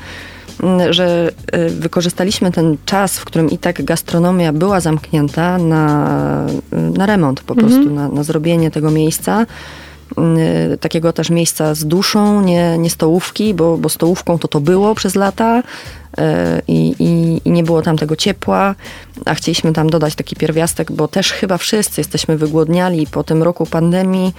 mm, 0.63 0.93
że 0.93 1.31
y, 1.55 1.69
wykorzystaliśmy 1.69 2.51
ten 2.51 2.77
czas, 2.85 3.17
w 3.17 3.25
którym 3.25 3.49
i 3.49 3.57
tak 3.57 3.83
gastronomia 3.83 4.53
była 4.53 4.79
zamknięta 4.79 5.57
na, 5.57 6.45
na 6.71 7.05
remont 7.05 7.41
po 7.41 7.53
mhm. 7.53 7.71
prostu, 7.71 7.93
na, 7.93 8.07
na 8.07 8.23
zrobienie 8.23 8.71
tego 8.71 8.91
miejsca 8.91 9.45
Y, 10.73 10.77
takiego 10.77 11.13
też 11.13 11.29
miejsca 11.29 11.75
z 11.75 11.85
duszą, 11.85 12.41
nie, 12.41 12.77
nie 12.77 12.89
stołówki, 12.89 13.53
bo, 13.53 13.77
bo 13.77 13.89
stołówką 13.89 14.39
to 14.39 14.47
to 14.47 14.59
było 14.59 14.95
przez 14.95 15.15
lata 15.15 15.59
y, 15.59 15.63
i, 16.67 16.95
i, 16.99 17.41
i, 17.45 17.51
nie 17.51 17.63
było 17.63 17.81
tam 17.81 17.97
tego 17.97 18.15
ciepła, 18.15 18.75
a 19.25 19.33
chcieliśmy 19.33 19.73
tam 19.73 19.89
dodać 19.89 20.15
taki 20.15 20.35
pierwiastek, 20.35 20.91
bo 20.91 21.07
też 21.07 21.31
chyba 21.31 21.57
wszyscy 21.57 22.01
jesteśmy 22.01 22.37
wygłodniali 22.37 23.07
po 23.07 23.23
tym 23.23 23.43
roku 23.43 23.65
pandemii 23.65 24.33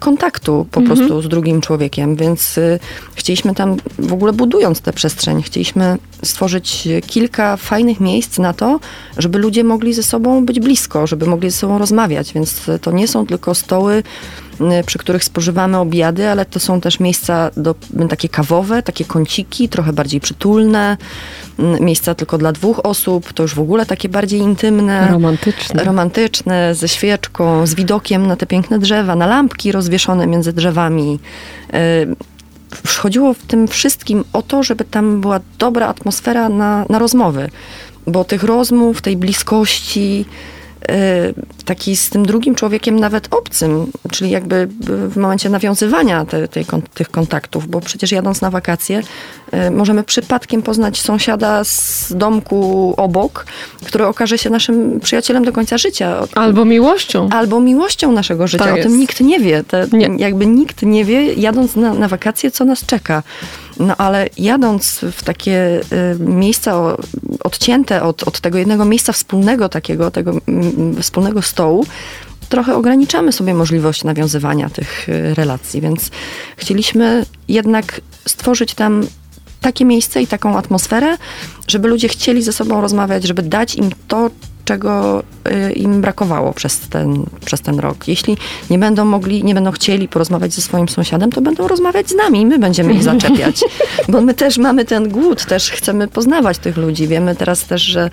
kontaktu 0.00 0.66
po 0.70 0.80
mhm. 0.80 0.98
prostu 0.98 1.22
z 1.22 1.28
drugim 1.28 1.60
człowiekiem, 1.60 2.16
więc 2.16 2.58
y, 2.58 2.78
chcieliśmy 3.14 3.54
tam, 3.54 3.76
w 3.98 4.12
ogóle 4.12 4.32
budując 4.32 4.80
tę 4.80 4.92
przestrzeń, 4.92 5.42
chcieliśmy 5.42 5.98
stworzyć 6.22 6.88
kilka 7.06 7.56
fajnych 7.56 8.00
miejsc 8.00 8.38
na 8.38 8.52
to, 8.52 8.80
żeby 9.18 9.38
ludzie 9.38 9.64
mogli 9.64 9.94
ze 9.94 10.02
sobą 10.02 10.46
być 10.46 10.60
blisko, 10.60 11.06
żeby 11.06 11.26
mogli 11.26 11.50
ze 11.50 11.56
sobą 11.56 11.78
rozmawiać, 11.78 12.32
więc 12.32 12.70
to 12.80 12.92
nie 12.92 13.08
są 13.08 13.26
tylko 13.26 13.54
stoły, 13.54 14.02
y, 14.60 14.84
przy 14.86 14.98
których 14.98 15.24
spożywamy 15.24 15.78
obiady, 15.78 16.28
ale 16.28 16.44
to 16.44 16.60
są 16.60 16.80
też 16.80 17.00
miejsca 17.00 17.50
do, 17.56 17.74
takie 18.08 18.28
kawowe, 18.28 18.82
takie 18.82 19.04
kąciki, 19.04 19.68
trochę 19.68 19.92
bardziej 19.92 20.20
przytulne, 20.20 20.96
miejsca 21.80 22.14
tylko 22.14 22.38
dla 22.38 22.52
dwóch 22.52 22.80
osób, 22.84 23.32
to 23.32 23.42
już 23.42 23.54
w 23.54 23.60
ogóle 23.60 23.86
takie 23.86 24.08
bardziej 24.08 24.40
intymne. 24.40 25.08
Romantyczne. 25.10 25.84
Romantyczne, 25.84 26.74
ze 26.74 26.88
świeczką, 26.88 27.66
z 27.66 27.74
widokiem 27.74 28.26
na 28.26 28.36
te 28.36 28.46
piękne 28.46 28.78
drzewa, 28.78 29.16
na 29.16 29.26
lampki 29.26 29.72
rozwieszone 29.72 30.26
między 30.26 30.52
drzewami. 30.52 31.18
Chodziło 32.98 33.34
w 33.34 33.38
tym 33.38 33.68
wszystkim 33.68 34.24
o 34.32 34.42
to, 34.42 34.62
żeby 34.62 34.84
tam 34.84 35.20
była 35.20 35.40
dobra 35.58 35.86
atmosfera 35.86 36.48
na, 36.48 36.84
na 36.88 36.98
rozmowy, 36.98 37.50
bo 38.06 38.24
tych 38.24 38.42
rozmów, 38.42 39.02
tej 39.02 39.16
bliskości, 39.16 40.24
taki 41.64 41.96
z 41.96 42.10
tym 42.10 42.26
drugim 42.26 42.54
człowiekiem 42.54 43.00
nawet 43.00 43.34
obcym, 43.34 43.86
czyli 44.10 44.30
jakby 44.30 44.68
w 45.08 45.16
momencie 45.16 45.50
nawiązywania 45.50 46.24
te, 46.24 46.48
tej, 46.48 46.64
tych 46.94 47.10
kontaktów, 47.10 47.68
bo 47.68 47.80
przecież 47.80 48.12
jadąc 48.12 48.40
na 48.40 48.50
wakacje 48.50 49.02
możemy 49.70 50.04
przypadkiem 50.04 50.62
poznać 50.62 51.00
sąsiada 51.00 51.64
z 51.64 52.06
domku 52.16 52.94
obok, 52.96 53.46
który 53.86 54.06
okaże 54.06 54.38
się 54.38 54.50
naszym 54.50 55.00
przyjacielem 55.00 55.44
do 55.44 55.52
końca 55.52 55.78
życia. 55.78 56.26
Albo 56.34 56.64
miłością. 56.64 57.28
Albo 57.32 57.60
miłością 57.60 58.12
naszego 58.12 58.46
życia. 58.46 58.64
Tak 58.64 58.74
o 58.74 58.82
tym 58.82 58.98
nikt 58.98 59.20
nie 59.20 59.40
wie. 59.40 59.64
Te, 59.64 59.86
nie. 59.92 60.10
Jakby 60.16 60.46
nikt 60.46 60.82
nie 60.82 61.04
wie, 61.04 61.34
jadąc 61.34 61.76
na, 61.76 61.94
na 61.94 62.08
wakacje, 62.08 62.50
co 62.50 62.64
nas 62.64 62.86
czeka. 62.86 63.22
No 63.80 63.96
ale 63.96 64.28
jadąc 64.38 65.00
w 65.12 65.22
takie 65.22 65.80
y, 66.14 66.18
miejsca 66.18 66.96
odcięte 67.44 68.02
od, 68.02 68.22
od 68.22 68.40
tego 68.40 68.58
jednego 68.58 68.84
miejsca 68.84 69.12
wspólnego 69.12 69.68
takiego, 69.68 70.10
tego 70.10 70.32
wspólnego 71.00 71.42
stołu, 71.42 71.86
trochę 72.48 72.74
ograniczamy 72.74 73.32
sobie 73.32 73.54
możliwość 73.54 74.04
nawiązywania 74.04 74.70
tych 74.70 75.08
y, 75.08 75.34
relacji, 75.34 75.80
więc 75.80 76.10
chcieliśmy 76.56 77.26
jednak 77.48 78.00
stworzyć 78.26 78.74
tam 78.74 79.06
takie 79.60 79.84
miejsce 79.84 80.22
i 80.22 80.26
taką 80.26 80.58
atmosferę, 80.58 81.16
żeby 81.68 81.88
ludzie 81.88 82.08
chcieli 82.08 82.42
ze 82.42 82.52
sobą 82.52 82.80
rozmawiać, 82.80 83.24
żeby 83.24 83.42
dać 83.42 83.74
im 83.74 83.90
to, 84.08 84.30
czego 84.70 85.22
y, 85.68 85.72
im 85.72 86.00
brakowało 86.00 86.52
przez 86.52 86.78
ten, 86.78 87.24
przez 87.44 87.60
ten 87.60 87.78
rok. 87.78 88.08
Jeśli 88.08 88.36
nie 88.70 88.78
będą 88.78 89.04
mogli, 89.04 89.44
nie 89.44 89.54
będą 89.54 89.72
chcieli 89.72 90.08
porozmawiać 90.08 90.52
ze 90.52 90.62
swoim 90.62 90.88
sąsiadem, 90.88 91.32
to 91.32 91.40
będą 91.40 91.68
rozmawiać 91.68 92.08
z 92.08 92.14
nami 92.14 92.40
i 92.40 92.46
my 92.46 92.58
będziemy 92.58 92.92
ich 92.94 93.02
zaczepiać. 93.02 93.60
Bo 94.08 94.20
my 94.20 94.34
też 94.34 94.58
mamy 94.58 94.84
ten 94.84 95.08
głód, 95.08 95.44
też 95.44 95.70
chcemy 95.70 96.08
poznawać 96.08 96.58
tych 96.58 96.76
ludzi. 96.76 97.08
Wiemy 97.08 97.36
teraz 97.36 97.64
też, 97.64 97.82
że, 97.82 98.10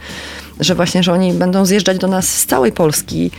że 0.60 0.76
właśnie, 0.76 1.04
że 1.04 1.14
oni 1.14 1.34
będą 1.34 1.66
zjeżdżać 1.66 1.98
do 1.98 2.08
nas 2.08 2.28
z 2.28 2.46
całej 2.46 2.72
Polski 2.72 3.32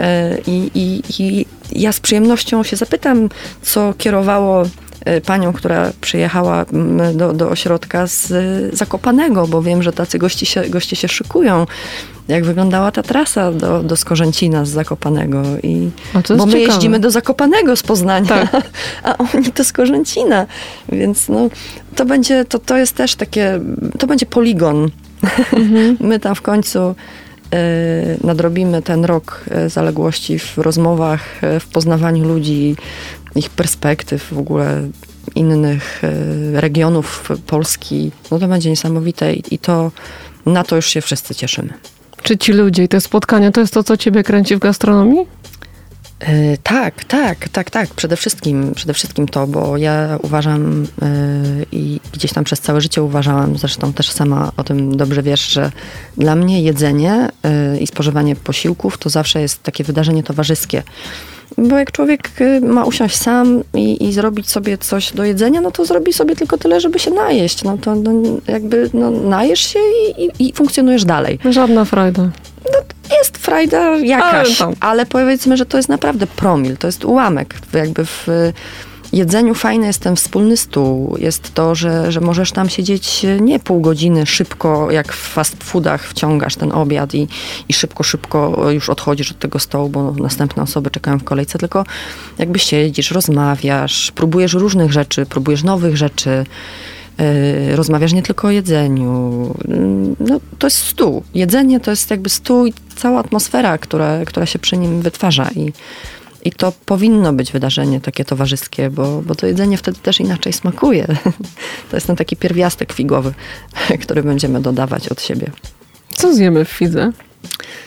y, 0.00 0.04
i, 0.46 0.70
i, 0.74 1.02
i 1.18 1.46
ja 1.72 1.92
z 1.92 2.00
przyjemnością 2.00 2.62
się 2.62 2.76
zapytam, 2.76 3.28
co 3.62 3.94
kierowało 3.98 4.62
panią, 5.26 5.52
która 5.52 5.92
przyjechała 6.00 6.64
mm, 6.72 7.16
do, 7.16 7.32
do 7.32 7.50
ośrodka 7.50 8.06
z 8.06 8.32
Zakopanego, 8.74 9.46
bo 9.46 9.62
wiem, 9.62 9.82
że 9.82 9.92
tacy 9.92 10.18
gości 10.18 10.46
się, 10.46 10.62
goście 10.68 10.96
się 10.96 11.08
szykują. 11.08 11.66
Jak 12.28 12.44
wyglądała 12.44 12.90
ta 12.90 13.02
trasa 13.02 13.52
do, 13.52 13.82
do 13.82 13.96
Skorzęcina 13.96 14.64
z 14.64 14.68
Zakopanego. 14.68 15.42
I, 15.62 15.90
bo 16.14 16.46
my 16.46 16.52
ciekawe. 16.52 16.58
jeździmy 16.58 17.00
do 17.00 17.10
Zakopanego 17.10 17.76
z 17.76 17.82
Poznania, 17.82 18.46
tak. 18.46 18.62
a 19.02 19.18
oni 19.18 19.52
do 19.56 19.64
Skorzęcina. 19.64 20.46
Więc 20.88 21.28
no, 21.28 21.48
to 21.96 22.04
będzie, 22.04 22.44
to, 22.44 22.58
to 22.58 22.76
jest 22.76 22.96
też 22.96 23.14
takie, 23.14 23.60
to 23.98 24.06
będzie 24.06 24.26
poligon. 24.26 24.90
Mhm. 25.52 25.96
my 26.10 26.20
tam 26.20 26.34
w 26.34 26.42
końcu 26.42 26.78
y, 26.80 26.94
nadrobimy 28.24 28.82
ten 28.82 29.04
rok 29.04 29.44
y, 29.66 29.68
zaległości 29.68 30.38
w 30.38 30.58
rozmowach, 30.58 31.20
w 31.60 31.66
poznawaniu 31.72 32.24
ludzi, 32.24 32.76
ich 33.34 33.50
perspektyw, 33.50 34.34
w 34.34 34.38
ogóle 34.38 34.88
innych 35.34 36.02
e, 36.04 36.60
regionów 36.60 37.28
Polski, 37.46 38.10
no 38.30 38.38
to 38.38 38.48
będzie 38.48 38.70
niesamowite 38.70 39.34
i 39.34 39.58
to 39.58 39.90
na 40.46 40.64
to 40.64 40.76
już 40.76 40.86
się 40.86 41.00
wszyscy 41.00 41.34
cieszymy. 41.34 41.72
Czy 42.22 42.38
ci 42.38 42.52
ludzie 42.52 42.84
i 42.84 42.88
te 42.88 43.00
spotkania 43.00 43.50
to 43.50 43.60
jest 43.60 43.74
to, 43.74 43.82
co 43.82 43.96
ciebie 43.96 44.22
kręci 44.22 44.56
w 44.56 44.58
gastronomii? 44.58 45.26
Yy, 46.28 46.58
tak, 46.62 47.04
tak, 47.04 47.48
tak, 47.48 47.70
tak. 47.70 47.90
Przede 47.90 48.16
wszystkim, 48.16 48.74
przede 48.74 48.94
wszystkim 48.94 49.28
to, 49.28 49.46
bo 49.46 49.76
ja 49.76 50.18
uważam 50.22 50.82
yy, 50.82 51.66
i 51.72 52.00
gdzieś 52.12 52.32
tam 52.32 52.44
przez 52.44 52.60
całe 52.60 52.80
życie 52.80 53.02
uważałam, 53.02 53.58
zresztą 53.58 53.92
też 53.92 54.10
sama 54.10 54.52
o 54.56 54.64
tym 54.64 54.96
dobrze 54.96 55.22
wiesz, 55.22 55.48
że 55.48 55.72
dla 56.16 56.36
mnie 56.36 56.62
jedzenie 56.62 57.28
yy, 57.72 57.78
i 57.78 57.86
spożywanie 57.86 58.36
posiłków 58.36 58.98
to 58.98 59.10
zawsze 59.10 59.40
jest 59.40 59.62
takie 59.62 59.84
wydarzenie 59.84 60.22
towarzyskie. 60.22 60.82
Bo 61.58 61.78
jak 61.78 61.92
człowiek 61.92 62.30
y, 62.40 62.60
ma 62.60 62.84
usiąść 62.84 63.16
sam 63.16 63.62
i, 63.74 64.08
i, 64.08 64.12
zrobić 64.12 64.50
sobie 64.50 64.78
coś 64.78 65.12
do 65.12 65.24
jedzenia, 65.24 65.60
no 65.60 65.70
to 65.70 65.84
zrobi 65.84 66.12
sobie 66.12 66.36
tylko 66.36 66.58
tyle, 66.58 66.80
żeby 66.80 66.98
się 66.98 67.10
najeść. 67.10 67.64
No 67.64 67.78
to 67.78 67.94
no, 67.94 68.12
jakby 68.48 68.90
no, 68.94 69.10
najesz 69.10 69.60
się 69.60 69.78
i, 69.78 70.24
i, 70.24 70.48
i 70.48 70.52
funkcjonujesz 70.52 71.04
dalej. 71.04 71.38
Żadna 71.50 71.84
frajda. 71.84 72.22
No, 72.64 72.78
jest 73.18 73.38
frajda 73.38 73.96
jakaś, 73.96 74.62
ale, 74.62 74.74
ale 74.80 75.06
powiedzmy, 75.06 75.56
że 75.56 75.66
to 75.66 75.76
jest 75.76 75.88
naprawdę 75.88 76.26
promil, 76.26 76.76
to 76.76 76.88
jest 76.88 77.04
ułamek. 77.04 77.54
Jakby 77.74 78.04
w 78.04 78.26
jedzeniu 79.12 79.54
fajny 79.54 79.86
jest 79.86 80.00
ten 80.00 80.16
wspólny 80.16 80.56
stół. 80.56 81.16
Jest 81.18 81.54
to, 81.54 81.74
że, 81.74 82.12
że 82.12 82.20
możesz 82.20 82.52
tam 82.52 82.68
siedzieć 82.68 83.26
nie 83.40 83.58
pół 83.58 83.80
godziny 83.80 84.26
szybko, 84.26 84.90
jak 84.90 85.12
w 85.12 85.28
fast 85.32 85.64
foodach 85.64 86.08
wciągasz 86.08 86.56
ten 86.56 86.72
obiad 86.72 87.14
i, 87.14 87.28
i 87.68 87.72
szybko, 87.72 88.02
szybko 88.02 88.70
już 88.70 88.90
odchodzisz 88.90 89.30
od 89.30 89.38
tego 89.38 89.58
stołu, 89.58 89.88
bo 89.88 90.12
następne 90.12 90.62
osoby 90.62 90.90
czekają 90.90 91.18
w 91.18 91.24
kolejce, 91.24 91.58
tylko 91.58 91.84
jakby 92.38 92.58
siedzisz, 92.58 93.10
rozmawiasz, 93.10 94.12
próbujesz 94.14 94.52
różnych 94.52 94.92
rzeczy, 94.92 95.26
próbujesz 95.26 95.62
nowych 95.64 95.96
rzeczy. 95.96 96.44
Yy, 97.18 97.76
rozmawiasz 97.76 98.12
nie 98.12 98.22
tylko 98.22 98.48
o 98.48 98.50
jedzeniu. 98.50 99.54
Yy, 99.68 99.76
no, 100.20 100.40
to 100.58 100.66
jest 100.66 100.78
stół. 100.78 101.22
Jedzenie 101.34 101.80
to 101.80 101.90
jest 101.90 102.10
jakby 102.10 102.28
stół 102.28 102.66
i 102.66 102.72
cała 102.96 103.20
atmosfera, 103.20 103.78
która, 103.78 104.24
która 104.24 104.46
się 104.46 104.58
przy 104.58 104.76
nim 104.76 105.02
wytwarza. 105.02 105.50
I 105.56 105.72
i 106.42 106.52
to 106.52 106.72
powinno 106.86 107.32
być 107.32 107.52
wydarzenie 107.52 108.00
takie 108.00 108.24
towarzyskie, 108.24 108.90
bo, 108.90 109.22
bo 109.22 109.34
to 109.34 109.46
jedzenie 109.46 109.76
wtedy 109.76 109.98
też 109.98 110.20
inaczej 110.20 110.52
smakuje. 110.52 111.06
To 111.90 111.96
jest 111.96 112.06
ten 112.06 112.16
taki 112.16 112.36
pierwiastek 112.36 112.92
figowy, 112.92 113.34
który 114.02 114.22
będziemy 114.22 114.60
dodawać 114.60 115.08
od 115.08 115.22
siebie. 115.22 115.50
Co 116.14 116.34
zjemy 116.34 116.64
w 116.64 116.68
fidze? 116.68 117.12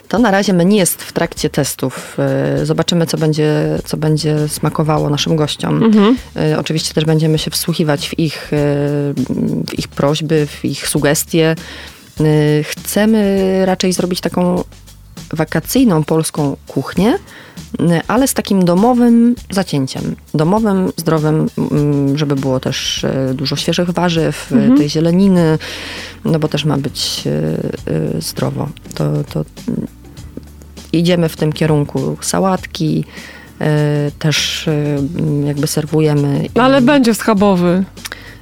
To 0.07 0.19
na 0.19 0.31
razie 0.31 0.53
menu 0.53 0.75
jest 0.75 1.03
w 1.03 1.13
trakcie 1.13 1.49
testów. 1.49 2.17
Y, 2.61 2.65
zobaczymy, 2.65 3.05
co 3.05 3.17
będzie, 3.17 3.79
co 3.85 3.97
będzie 3.97 4.47
smakowało 4.47 5.09
naszym 5.09 5.35
gościom. 5.35 5.83
Mhm. 5.83 6.17
Y, 6.51 6.59
oczywiście 6.59 6.93
też 6.93 7.05
będziemy 7.05 7.37
się 7.37 7.51
wsłuchiwać 7.51 8.09
w 8.09 8.19
ich, 8.19 8.53
y, 8.53 8.57
w 9.67 9.79
ich 9.79 9.87
prośby, 9.87 10.47
w 10.47 10.65
ich 10.65 10.87
sugestie. 10.87 11.55
Chcemy 12.63 13.61
raczej 13.65 13.93
zrobić 13.93 14.21
taką 14.21 14.63
wakacyjną 15.35 16.03
polską 16.03 16.57
kuchnię, 16.67 17.13
ale 18.07 18.27
z 18.27 18.33
takim 18.33 18.65
domowym 18.65 19.35
zacięciem. 19.49 20.15
Domowym, 20.33 20.91
zdrowym, 20.97 21.49
mm, 21.57 22.17
żeby 22.17 22.35
było 22.35 22.59
też 22.59 23.03
e, 23.03 23.33
dużo 23.33 23.55
świeżych 23.55 23.89
warzyw, 23.89 24.51
e, 24.51 24.55
mhm. 24.55 24.77
tej 24.77 24.89
zieleniny, 24.89 25.57
no 26.25 26.39
bo 26.39 26.47
też 26.47 26.65
ma 26.65 26.77
być 26.77 27.23
zdrowo. 28.19 28.69
To, 28.95 29.11
to 29.33 29.45
idziemy 30.93 31.29
w 31.29 31.37
tym 31.37 31.53
kierunku. 31.53 32.17
Sałatki, 32.21 33.05
też 34.19 34.69
jakby 35.45 35.67
serwujemy. 35.67 36.45
Ale 36.55 36.81
będzie 36.81 37.13
schabowy. 37.13 37.83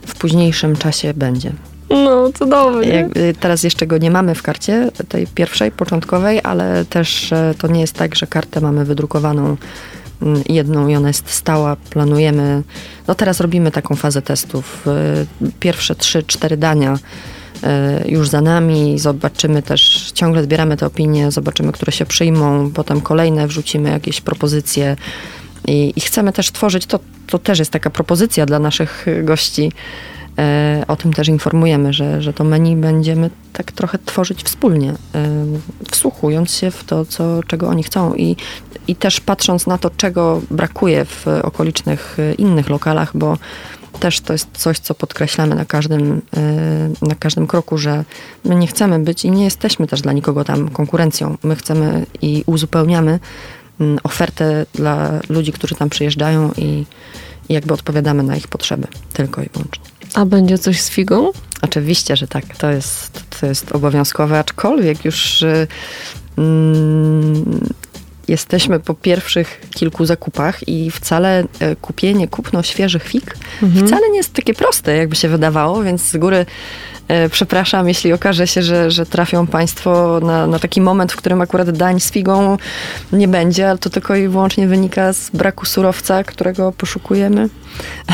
W 0.07 0.15
późniejszym 0.15 0.75
czasie 0.75 1.13
będzie. 1.13 1.53
No, 1.89 2.31
cudownie. 2.31 2.89
Jak, 2.89 3.07
teraz 3.39 3.63
jeszcze 3.63 3.87
go 3.87 3.97
nie 3.97 4.11
mamy 4.11 4.35
w 4.35 4.41
karcie, 4.41 4.91
tej 5.09 5.27
pierwszej, 5.27 5.71
początkowej, 5.71 6.39
ale 6.43 6.85
też 6.85 7.33
e, 7.33 7.53
to 7.57 7.67
nie 7.67 7.81
jest 7.81 7.93
tak, 7.95 8.15
że 8.15 8.27
kartę 8.27 8.61
mamy 8.61 8.85
wydrukowaną 8.85 9.57
mm, 10.21 10.43
jedną 10.49 10.87
i 10.87 10.95
ona 10.95 11.07
jest 11.07 11.29
stała. 11.29 11.75
Planujemy, 11.75 12.63
no 13.07 13.15
teraz 13.15 13.39
robimy 13.39 13.71
taką 13.71 13.95
fazę 13.95 14.21
testów. 14.21 14.87
E, 14.87 15.51
pierwsze 15.59 15.95
trzy, 15.95 16.23
cztery 16.23 16.57
dania 16.57 16.97
e, 17.63 18.03
już 18.07 18.29
za 18.29 18.41
nami. 18.41 18.99
Zobaczymy 18.99 19.61
też, 19.61 20.11
ciągle 20.11 20.43
zbieramy 20.43 20.77
te 20.77 20.85
opinie, 20.85 21.31
zobaczymy, 21.31 21.71
które 21.71 21.91
się 21.91 22.05
przyjmą. 22.05 22.71
Potem 22.73 23.01
kolejne 23.01 23.47
wrzucimy 23.47 23.89
jakieś 23.89 24.21
propozycje. 24.21 24.95
I, 25.67 25.93
i 25.95 26.01
chcemy 26.01 26.33
też 26.33 26.51
tworzyć, 26.51 26.85
to, 26.85 26.99
to 27.27 27.39
też 27.39 27.59
jest 27.59 27.71
taka 27.71 27.89
propozycja 27.89 28.45
dla 28.45 28.59
naszych 28.59 29.05
gości, 29.23 29.71
o 30.87 30.95
tym 30.95 31.13
też 31.13 31.27
informujemy, 31.27 31.93
że, 31.93 32.21
że 32.21 32.33
to 32.33 32.43
menu 32.43 32.75
będziemy 32.75 33.29
tak 33.53 33.71
trochę 33.71 33.97
tworzyć 34.05 34.43
wspólnie, 34.43 34.91
e, 34.91 34.95
wsłuchując 35.91 36.55
się 36.55 36.71
w 36.71 36.83
to, 36.83 37.05
co, 37.05 37.43
czego 37.47 37.67
oni 37.67 37.83
chcą 37.83 38.13
i, 38.13 38.35
i 38.87 38.95
też 38.95 39.19
patrząc 39.19 39.67
na 39.67 39.77
to, 39.77 39.89
czego 39.89 40.41
brakuje 40.51 41.05
w 41.05 41.27
okolicznych 41.27 42.17
e, 42.19 42.33
innych 42.33 42.69
lokalach, 42.69 43.17
bo 43.17 43.37
też 43.99 44.21
to 44.21 44.33
jest 44.33 44.47
coś, 44.53 44.79
co 44.79 44.95
podkreślamy 44.95 45.55
na 45.55 45.65
każdym, 45.65 46.21
na 47.01 47.15
każdym 47.15 47.47
kroku, 47.47 47.77
że 47.77 48.05
my 48.43 48.55
nie 48.55 48.67
chcemy 48.67 48.99
być 48.99 49.25
i 49.25 49.31
nie 49.31 49.43
jesteśmy 49.43 49.87
też 49.87 50.01
dla 50.01 50.13
nikogo 50.13 50.43
tam 50.43 50.69
konkurencją. 50.69 51.37
My 51.43 51.55
chcemy 51.55 52.05
i 52.21 52.43
uzupełniamy 52.45 53.19
mm, 53.79 53.99
ofertę 54.03 54.65
dla 54.73 55.19
ludzi, 55.29 55.51
którzy 55.51 55.75
tam 55.75 55.89
przyjeżdżają 55.89 56.51
i, 56.57 56.85
i 57.49 57.53
jakby 57.53 57.73
odpowiadamy 57.73 58.23
na 58.23 58.35
ich 58.35 58.47
potrzeby, 58.47 58.87
tylko 59.13 59.41
i 59.41 59.49
wyłącznie. 59.53 59.92
A 60.13 60.25
będzie 60.25 60.57
coś 60.57 60.81
z 60.81 60.89
figą? 60.89 61.31
Oczywiście, 61.61 62.15
że 62.15 62.27
tak. 62.27 62.57
To 62.57 62.71
jest, 62.71 63.23
to 63.39 63.45
jest 63.45 63.71
obowiązkowe, 63.71 64.39
aczkolwiek 64.39 65.05
już 65.05 65.41
y, 65.41 65.67
mm, 66.37 67.69
jesteśmy 68.27 68.79
po 68.79 68.93
pierwszych 68.93 69.61
kilku 69.69 70.05
zakupach 70.05 70.67
i 70.67 70.91
wcale 70.91 71.43
e, 71.59 71.75
kupienie, 71.75 72.27
kupno 72.27 72.63
świeżych 72.63 73.03
fig 73.03 73.37
mhm. 73.63 73.87
wcale 73.87 74.09
nie 74.09 74.17
jest 74.17 74.33
takie 74.33 74.53
proste, 74.53 74.97
jakby 74.97 75.15
się 75.15 75.29
wydawało, 75.29 75.83
więc 75.83 76.01
z 76.01 76.17
góry 76.17 76.45
przepraszam, 77.31 77.87
jeśli 77.87 78.13
okaże 78.13 78.47
się, 78.47 78.61
że, 78.61 78.91
że 78.91 79.05
trafią 79.05 79.47
Państwo 79.47 80.19
na, 80.23 80.47
na 80.47 80.59
taki 80.59 80.81
moment, 80.81 81.11
w 81.11 81.15
którym 81.15 81.41
akurat 81.41 81.71
dań 81.71 81.99
z 81.99 82.11
figą 82.11 82.57
nie 83.11 83.27
będzie, 83.27 83.69
ale 83.69 83.77
to 83.77 83.89
tylko 83.89 84.15
i 84.15 84.27
wyłącznie 84.27 84.67
wynika 84.67 85.13
z 85.13 85.29
braku 85.29 85.65
surowca, 85.65 86.23
którego 86.23 86.71
poszukujemy. 86.71 87.49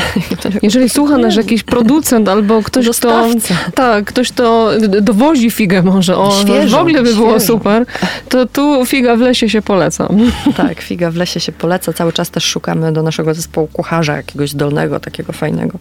Jeżeli 0.62 0.88
słucha 0.88 1.18
nas 1.18 1.36
jakiś 1.36 1.62
producent 1.62 2.28
albo 2.28 2.62
ktoś, 2.62 2.88
kto, 2.98 3.26
tak, 3.74 4.04
ktoś, 4.04 4.32
kto 4.32 4.70
dowozi 5.00 5.50
figę 5.50 5.82
może, 5.82 6.16
o, 6.16 6.42
świeżo, 6.42 6.76
w 6.76 6.80
ogóle 6.80 7.02
by 7.02 7.08
świeżo. 7.08 7.22
było 7.22 7.40
super, 7.40 7.86
to 8.28 8.46
tu 8.46 8.86
figa 8.86 9.16
w 9.16 9.20
lesie 9.20 9.48
się 9.48 9.62
poleca. 9.62 10.08
Tak, 10.56 10.80
figa 10.80 11.10
w 11.10 11.16
lesie 11.16 11.40
się 11.40 11.52
poleca. 11.52 11.92
Cały 11.92 12.12
czas 12.12 12.30
też 12.30 12.44
szukamy 12.44 12.92
do 12.92 13.02
naszego 13.02 13.34
zespołu 13.34 13.68
kucharza 13.72 14.16
jakiegoś 14.16 14.54
dolnego, 14.54 15.00
takiego 15.00 15.32
fajnego. 15.32 15.78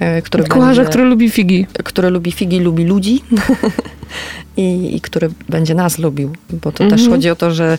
E, 0.00 0.22
który 0.22 0.44
kucharza, 0.44 0.82
będzie, 0.82 0.90
który 0.90 1.04
lubi 1.04 1.30
figi. 1.30 1.66
Który 1.84 2.10
lubi 2.10 2.32
figi, 2.32 2.60
lubi 2.60 2.84
ludzi. 2.84 3.22
I, 4.56 4.96
I, 4.96 5.00
który 5.00 5.30
będzie 5.48 5.74
nas 5.74 5.98
lubił, 5.98 6.32
bo 6.50 6.72
to 6.72 6.84
mhm. 6.84 6.90
też 6.90 7.10
chodzi 7.10 7.30
o 7.30 7.36
to, 7.36 7.50
że 7.50 7.78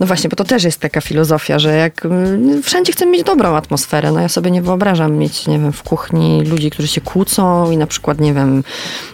no 0.00 0.06
właśnie, 0.06 0.30
bo 0.30 0.36
to 0.36 0.44
też 0.44 0.64
jest 0.64 0.80
taka 0.80 1.00
filozofia, 1.00 1.58
że 1.58 1.76
jak 1.76 2.08
wszędzie 2.62 2.92
chcemy 2.92 3.12
mieć 3.12 3.22
dobrą 3.22 3.56
atmosferę, 3.56 4.12
no 4.12 4.20
ja 4.20 4.28
sobie 4.28 4.50
nie 4.50 4.62
wyobrażam 4.62 5.12
mieć, 5.12 5.46
nie 5.46 5.58
wiem, 5.58 5.72
w 5.72 5.82
kuchni 5.82 6.42
ludzi, 6.42 6.70
którzy 6.70 6.88
się 6.88 7.00
kłócą 7.00 7.70
i 7.70 7.76
na 7.76 7.86
przykład, 7.86 8.20
nie 8.20 8.34
wiem, 8.34 8.64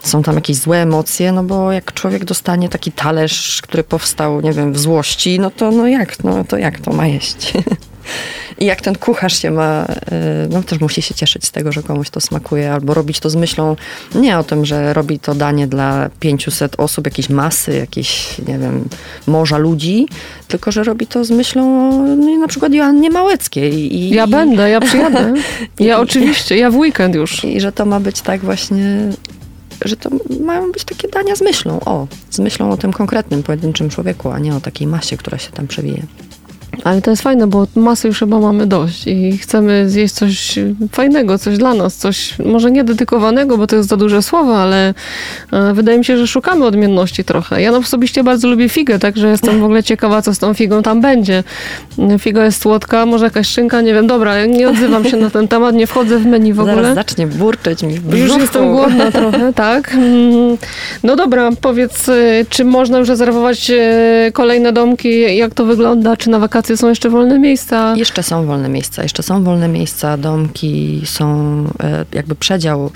są 0.02 0.22
tam 0.22 0.34
jakieś 0.34 0.56
złe 0.56 0.82
emocje, 0.82 1.32
no 1.32 1.42
bo 1.42 1.72
jak 1.72 1.92
człowiek 1.92 2.24
dostanie 2.24 2.68
taki 2.68 2.92
talerz, 2.92 3.62
który 3.62 3.84
powstał, 3.84 4.40
nie 4.40 4.52
wiem, 4.52 4.72
w 4.72 4.78
złości, 4.78 5.40
no 5.40 5.50
to 5.50 5.70
no 5.70 5.88
jak, 5.88 6.24
no 6.24 6.44
to 6.44 6.58
jak 6.58 6.80
to 6.80 6.92
ma 6.92 7.06
jeść? 7.06 7.52
I 8.60 8.64
jak 8.64 8.80
ten 8.80 8.94
kucharz 8.94 9.38
się 9.42 9.50
ma, 9.50 9.84
y, 9.84 10.48
no 10.50 10.62
też 10.62 10.80
musi 10.80 11.02
się 11.02 11.14
cieszyć 11.14 11.46
z 11.46 11.50
tego, 11.50 11.72
że 11.72 11.82
komuś 11.82 12.10
to 12.10 12.20
smakuje, 12.20 12.72
albo 12.72 12.94
robić 12.94 13.20
to 13.20 13.30
z 13.30 13.36
myślą 13.36 13.76
nie 14.14 14.38
o 14.38 14.44
tym, 14.44 14.64
że 14.64 14.92
robi 14.92 15.18
to 15.18 15.34
danie 15.34 15.66
dla 15.66 16.10
500 16.20 16.80
osób, 16.80 17.06
jakiejś 17.06 17.28
masy, 17.28 17.72
jakiejś, 17.72 18.38
nie 18.38 18.58
wiem, 18.58 18.88
morza 19.26 19.58
ludzi, 19.58 20.08
tylko 20.48 20.72
że 20.72 20.84
robi 20.84 21.06
to 21.06 21.24
z 21.24 21.30
myślą 21.30 21.62
no, 22.16 22.38
na 22.38 22.48
przykład 22.48 22.72
Joannie 22.72 23.10
Małeckiej. 23.10 23.96
I, 23.96 24.10
ja 24.10 24.24
i, 24.24 24.30
będę, 24.30 24.70
ja 24.70 24.80
przyjadę. 24.90 25.34
Ja 25.78 25.98
i, 25.98 26.00
oczywiście, 26.00 26.56
ja 26.56 26.70
w 26.70 26.76
weekend 26.76 27.14
już. 27.14 27.44
I 27.44 27.60
że 27.60 27.72
to 27.72 27.86
ma 27.86 28.00
być 28.00 28.20
tak 28.20 28.40
właśnie 28.40 29.12
że 29.84 29.96
to 29.96 30.10
mają 30.40 30.72
być 30.72 30.84
takie 30.84 31.08
dania 31.08 31.36
z 31.36 31.40
myślą, 31.40 31.80
o, 31.80 32.06
z 32.30 32.38
myślą 32.38 32.70
o 32.70 32.76
tym 32.76 32.92
konkretnym, 32.92 33.42
pojedynczym 33.42 33.90
człowieku, 33.90 34.30
a 34.30 34.38
nie 34.38 34.56
o 34.56 34.60
takiej 34.60 34.86
masie, 34.86 35.16
która 35.16 35.38
się 35.38 35.50
tam 35.50 35.66
przewija. 35.66 36.02
Ale 36.84 37.02
to 37.02 37.10
jest 37.10 37.22
fajne, 37.22 37.46
bo 37.46 37.66
masy 37.76 38.08
już 38.08 38.18
chyba 38.18 38.38
mamy 38.38 38.66
dość 38.66 39.06
i 39.06 39.38
chcemy 39.38 39.90
zjeść 39.90 40.14
coś 40.14 40.58
fajnego, 40.92 41.38
coś 41.38 41.58
dla 41.58 41.74
nas, 41.74 41.96
coś 41.96 42.38
może 42.38 42.70
nie 42.70 42.84
dedykowanego, 42.84 43.58
bo 43.58 43.66
to 43.66 43.76
jest 43.76 43.88
za 43.88 43.96
duże 43.96 44.22
słowo, 44.22 44.56
ale 44.56 44.94
e, 45.52 45.74
wydaje 45.74 45.98
mi 45.98 46.04
się, 46.04 46.16
że 46.16 46.26
szukamy 46.26 46.64
odmienności 46.64 47.24
trochę. 47.24 47.62
Ja 47.62 47.72
osobiście 47.72 48.24
bardzo 48.24 48.48
lubię 48.48 48.68
figę, 48.68 48.98
także 48.98 49.28
jestem 49.28 49.60
w 49.60 49.64
ogóle 49.64 49.82
ciekawa, 49.82 50.22
co 50.22 50.34
z 50.34 50.38
tą 50.38 50.54
figą 50.54 50.82
tam 50.82 51.00
będzie. 51.00 51.44
Figa 52.18 52.44
jest 52.44 52.62
słodka, 52.62 53.06
może 53.06 53.24
jakaś 53.24 53.46
szynka, 53.46 53.80
nie 53.80 53.94
wiem. 53.94 54.06
Dobra, 54.06 54.46
nie 54.46 54.68
odzywam 54.68 55.04
się 55.04 55.16
na 55.16 55.30
ten 55.30 55.48
temat, 55.48 55.74
nie 55.74 55.86
wchodzę 55.86 56.18
w 56.18 56.26
menu 56.26 56.52
w 56.52 56.60
ogóle. 56.60 56.76
Zaraz 56.76 56.94
zacznie 56.94 57.26
burczeć 57.26 57.82
mi 57.82 57.94
w 57.94 58.00
brzuchu. 58.00 58.32
Już 58.32 58.42
jestem 58.42 58.72
głodna 58.72 59.10
trochę, 59.20 59.52
tak. 59.52 59.94
Mm, 59.94 60.56
no 61.02 61.16
dobra, 61.16 61.50
powiedz, 61.60 62.08
e, 62.08 62.44
czy 62.48 62.64
można 62.64 62.98
już 62.98 63.08
rezerwować 63.08 63.70
e, 63.70 64.30
kolejne 64.32 64.72
domki, 64.72 65.36
jak 65.36 65.54
to 65.54 65.64
wygląda, 65.64 66.16
czy 66.16 66.30
na 66.30 66.38
wakacje 66.38 66.69
wakacje 66.70 66.82
są 66.82 66.88
jeszcze 66.88 67.10
wolne 67.10 67.38
miejsca? 67.38 67.94
Jeszcze 67.96 68.22
są 68.22 68.46
wolne 68.46 68.68
miejsca, 68.68 69.02
jeszcze 69.02 69.22
są 69.22 69.44
wolne 69.44 69.68
miejsca, 69.68 70.16
domki, 70.16 71.02
są 71.04 71.26
e, 71.82 72.04
jakby 72.12 72.34
przedział 72.34 72.90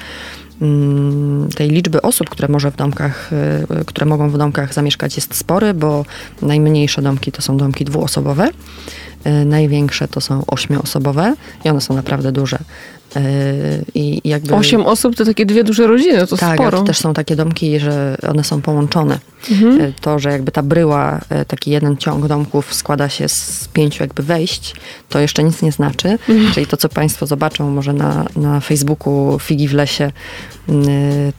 mm, 0.62 1.48
tej 1.48 1.70
liczby 1.70 2.02
osób, 2.02 2.30
które 2.30 2.48
może 2.48 2.70
w 2.70 2.76
domkach, 2.76 3.30
e, 3.32 3.84
które 3.84 4.06
mogą 4.06 4.30
w 4.30 4.38
domkach 4.38 4.74
zamieszkać 4.74 5.16
jest 5.16 5.34
spory, 5.34 5.74
bo 5.74 6.04
najmniejsze 6.42 7.02
domki 7.02 7.32
to 7.32 7.42
są 7.42 7.56
domki 7.56 7.84
dwuosobowe, 7.84 8.48
e, 9.24 9.44
największe 9.44 10.08
to 10.08 10.20
są 10.20 10.46
ośmioosobowe 10.46 11.34
i 11.64 11.68
one 11.68 11.80
są 11.80 11.94
naprawdę 11.94 12.32
duże. 12.32 12.58
I 13.94 14.20
jakby... 14.24 14.54
Osiem 14.54 14.86
osób 14.86 15.16
to 15.16 15.24
takie 15.24 15.46
dwie 15.46 15.64
duże 15.64 15.86
rodziny, 15.86 16.26
to 16.26 16.36
tak, 16.36 16.54
sporo. 16.54 16.78
Tak, 16.78 16.86
też 16.86 16.98
są 16.98 17.14
takie 17.14 17.36
domki, 17.36 17.80
że 17.80 18.16
one 18.28 18.44
są 18.44 18.62
połączone. 18.62 19.18
Mhm. 19.50 19.92
To, 20.00 20.18
że 20.18 20.30
jakby 20.30 20.52
ta 20.52 20.62
bryła, 20.62 21.20
e, 21.28 21.44
taki 21.44 21.70
jeden 21.70 21.96
ciąg 21.96 22.26
domków 22.26 22.74
składa 22.74 23.08
się 23.08 23.28
z 23.28 23.68
pięciu 23.72 24.02
jakby 24.02 24.22
wejść, 24.22 24.74
to 25.08 25.20
jeszcze 25.20 25.44
nic 25.44 25.62
nie 25.62 25.72
znaczy. 25.72 26.08
Mhm. 26.28 26.52
Czyli 26.52 26.66
to, 26.66 26.76
co 26.76 26.88
Państwo 26.88 27.26
zobaczą 27.26 27.70
może 27.70 27.92
na, 27.92 28.24
na 28.36 28.60
Facebooku 28.60 29.38
Figi 29.38 29.68
w 29.68 29.74
lesie, 29.74 30.12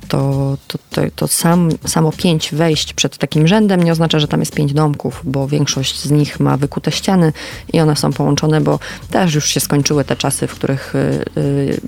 to, 0.08 0.58
to, 0.68 0.78
to, 0.90 1.02
to 1.16 1.28
sam, 1.28 1.70
samo 1.86 2.12
pięć 2.12 2.56
wejść 2.56 2.94
przed 2.94 3.18
takim 3.18 3.48
rzędem 3.48 3.84
nie 3.84 3.92
oznacza, 3.92 4.20
że 4.20 4.28
tam 4.28 4.40
jest 4.40 4.56
pięć 4.56 4.74
domków, 4.74 5.22
bo 5.24 5.48
większość 5.48 6.00
z 6.00 6.12
nich 6.12 6.40
ma 6.40 6.58
wykute 6.58 6.92
ściany 6.92 7.34
i 7.74 7.80
one 7.80 7.96
są 7.96 8.14
połączone, 8.14 8.62
bo 8.62 8.80
też 9.12 9.36
już 9.36 9.46
się 9.46 9.60
skończyły 9.60 10.04
te 10.04 10.16
czasy, 10.16 10.48
w 10.48 10.56
których 10.56 10.96
y, 10.96 11.26
y, 11.38 11.82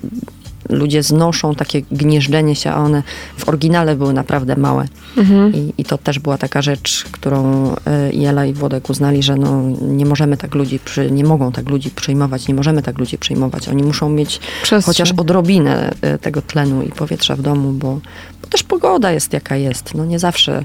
ludzie 0.68 1.02
znoszą 1.02 1.54
takie 1.54 1.82
gnieżdżenie 1.82 2.56
się, 2.56 2.70
a 2.70 2.76
one 2.76 3.02
w 3.36 3.48
oryginale 3.48 3.96
były 3.96 4.12
naprawdę 4.12 4.56
małe. 4.56 4.88
Mhm. 5.16 5.54
I, 5.54 5.74
I, 5.78 5.84
to 5.84 5.98
też 5.98 6.18
była 6.18 6.38
taka 6.38 6.62
rzecz, 6.62 7.04
którą 7.12 7.72
e, 7.86 8.12
Jela 8.12 8.46
i 8.46 8.52
Włodek 8.52 8.90
uznali, 8.90 9.22
że 9.22 9.36
no, 9.36 9.62
nie 9.80 10.06
możemy 10.06 10.36
tak 10.36 10.54
ludzi, 10.54 10.78
przy, 10.78 11.10
nie 11.10 11.24
mogą 11.24 11.52
tak 11.52 11.68
ludzi 11.68 11.90
przyjmować, 11.90 12.48
nie 12.48 12.54
możemy 12.54 12.82
tak 12.82 12.98
ludzi 12.98 13.18
przyjmować. 13.18 13.68
Oni 13.68 13.82
muszą 13.82 14.10
mieć 14.10 14.38
Przestrzeń. 14.38 14.82
chociaż 14.82 15.12
odrobinę 15.12 15.94
e, 16.00 16.18
tego 16.18 16.42
tlenu 16.42 16.82
i 16.82 16.88
powietrza 16.88 17.36
w 17.36 17.42
domu, 17.42 17.72
bo, 17.72 18.00
bo 18.42 18.48
też 18.48 18.62
pogoda 18.62 19.12
jest 19.12 19.32
jaka 19.32 19.56
jest. 19.56 19.94
No 19.94 20.04
nie 20.04 20.18
zawsze 20.18 20.64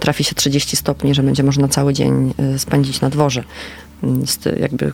trafi 0.00 0.24
się 0.24 0.34
30 0.34 0.76
stopni, 0.76 1.14
że 1.14 1.22
będzie 1.22 1.42
można 1.42 1.68
cały 1.68 1.94
dzień 1.94 2.34
e, 2.38 2.58
spędzić 2.58 3.00
na 3.00 3.10
dworze. 3.10 3.44
Jakby 4.60 4.92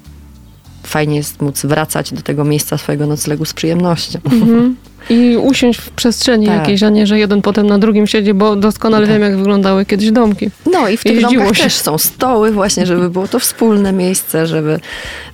fajnie 0.88 1.16
jest 1.16 1.42
móc 1.42 1.66
wracać 1.66 2.12
do 2.12 2.22
tego 2.22 2.44
miejsca 2.44 2.78
swojego 2.78 3.06
noclegu 3.06 3.44
z 3.44 3.52
przyjemnością. 3.52 4.18
Mhm. 4.24 4.76
I 5.10 5.36
usiąść 5.36 5.80
w 5.80 5.90
przestrzeni 5.90 6.46
tak. 6.46 6.58
jakiejś, 6.58 6.82
a 6.82 6.88
nie, 6.88 7.06
że 7.06 7.18
jeden 7.18 7.42
potem 7.42 7.66
na 7.66 7.78
drugim 7.78 8.06
siedzi, 8.06 8.34
bo 8.34 8.56
doskonale 8.56 9.06
tak. 9.06 9.14
wiem, 9.14 9.22
jak 9.22 9.36
wyglądały 9.36 9.86
kiedyś 9.86 10.10
domki. 10.10 10.50
No 10.72 10.88
i 10.88 10.96
w 10.96 11.02
tych 11.02 11.20
domkach 11.20 11.56
się. 11.56 11.62
też 11.62 11.74
są 11.74 11.98
stoły 11.98 12.52
właśnie, 12.52 12.86
żeby 12.86 13.10
było 13.10 13.28
to 13.28 13.38
wspólne 13.38 13.92
miejsce, 13.92 14.46
żeby, 14.46 14.80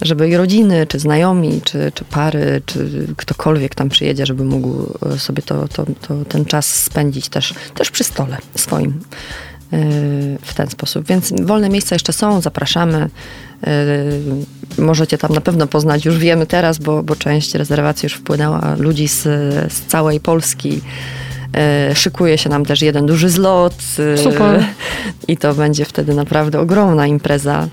żeby 0.03 0.29
i 0.29 0.37
rodziny, 0.37 0.87
czy 0.87 0.99
znajomi, 0.99 1.61
czy, 1.65 1.93
czy 1.95 2.05
pary, 2.05 2.63
czy 2.67 3.07
ktokolwiek 3.17 3.75
tam 3.75 3.89
przyjedzie, 3.89 4.27
żeby 4.27 4.45
mógł 4.45 4.99
sobie 5.19 5.43
to, 5.43 5.69
to, 5.69 5.87
to 6.09 6.25
ten 6.29 6.45
czas 6.45 6.83
spędzić 6.85 7.29
też, 7.29 7.55
też 7.75 7.91
przy 7.91 8.05
stole 8.05 8.37
swoim 8.57 9.01
e, 9.73 9.79
w 10.43 10.55
ten 10.55 10.71
sposób. 10.71 11.07
Więc 11.07 11.33
wolne 11.43 11.69
miejsca 11.69 11.95
jeszcze 11.95 12.13
są, 12.13 12.41
zapraszamy. 12.41 13.11
Yy, 13.67 14.85
możecie 14.85 15.19
tam 15.19 15.33
na 15.33 15.41
pewno 15.41 15.67
poznać, 15.67 16.05
już 16.05 16.19
wiemy 16.19 16.47
teraz, 16.47 16.79
bo, 16.79 17.03
bo 17.03 17.17
część 17.17 17.55
rezerwacji 17.55 18.07
już 18.07 18.15
wpłynęła 18.15 18.75
ludzi 18.79 19.09
z, 19.09 19.23
z 19.73 19.81
całej 19.81 20.21
Polski. 20.21 20.81
Yy, 21.89 21.95
szykuje 21.95 22.39
się 22.39 22.51
nam 22.51 22.65
też 22.65 22.83
jeden 22.83 23.07
duży 23.07 23.29
zlot. 23.29 23.75
Yy, 23.99 24.19
Super. 24.19 24.65
I 25.29 25.37
to 25.37 25.55
będzie 25.55 25.85
wtedy 25.85 26.15
naprawdę 26.15 26.61
ogromna 26.61 27.07
impreza. 27.07 27.69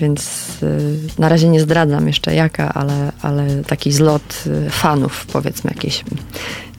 Więc 0.00 0.51
na 1.18 1.28
razie 1.28 1.48
nie 1.48 1.60
zdradzam 1.60 2.06
jeszcze 2.06 2.34
jaka, 2.34 2.74
ale, 2.74 3.12
ale 3.22 3.64
taki 3.66 3.92
zlot 3.92 4.44
fanów, 4.70 5.26
powiedzmy, 5.32 5.70
jakiejś 5.74 6.04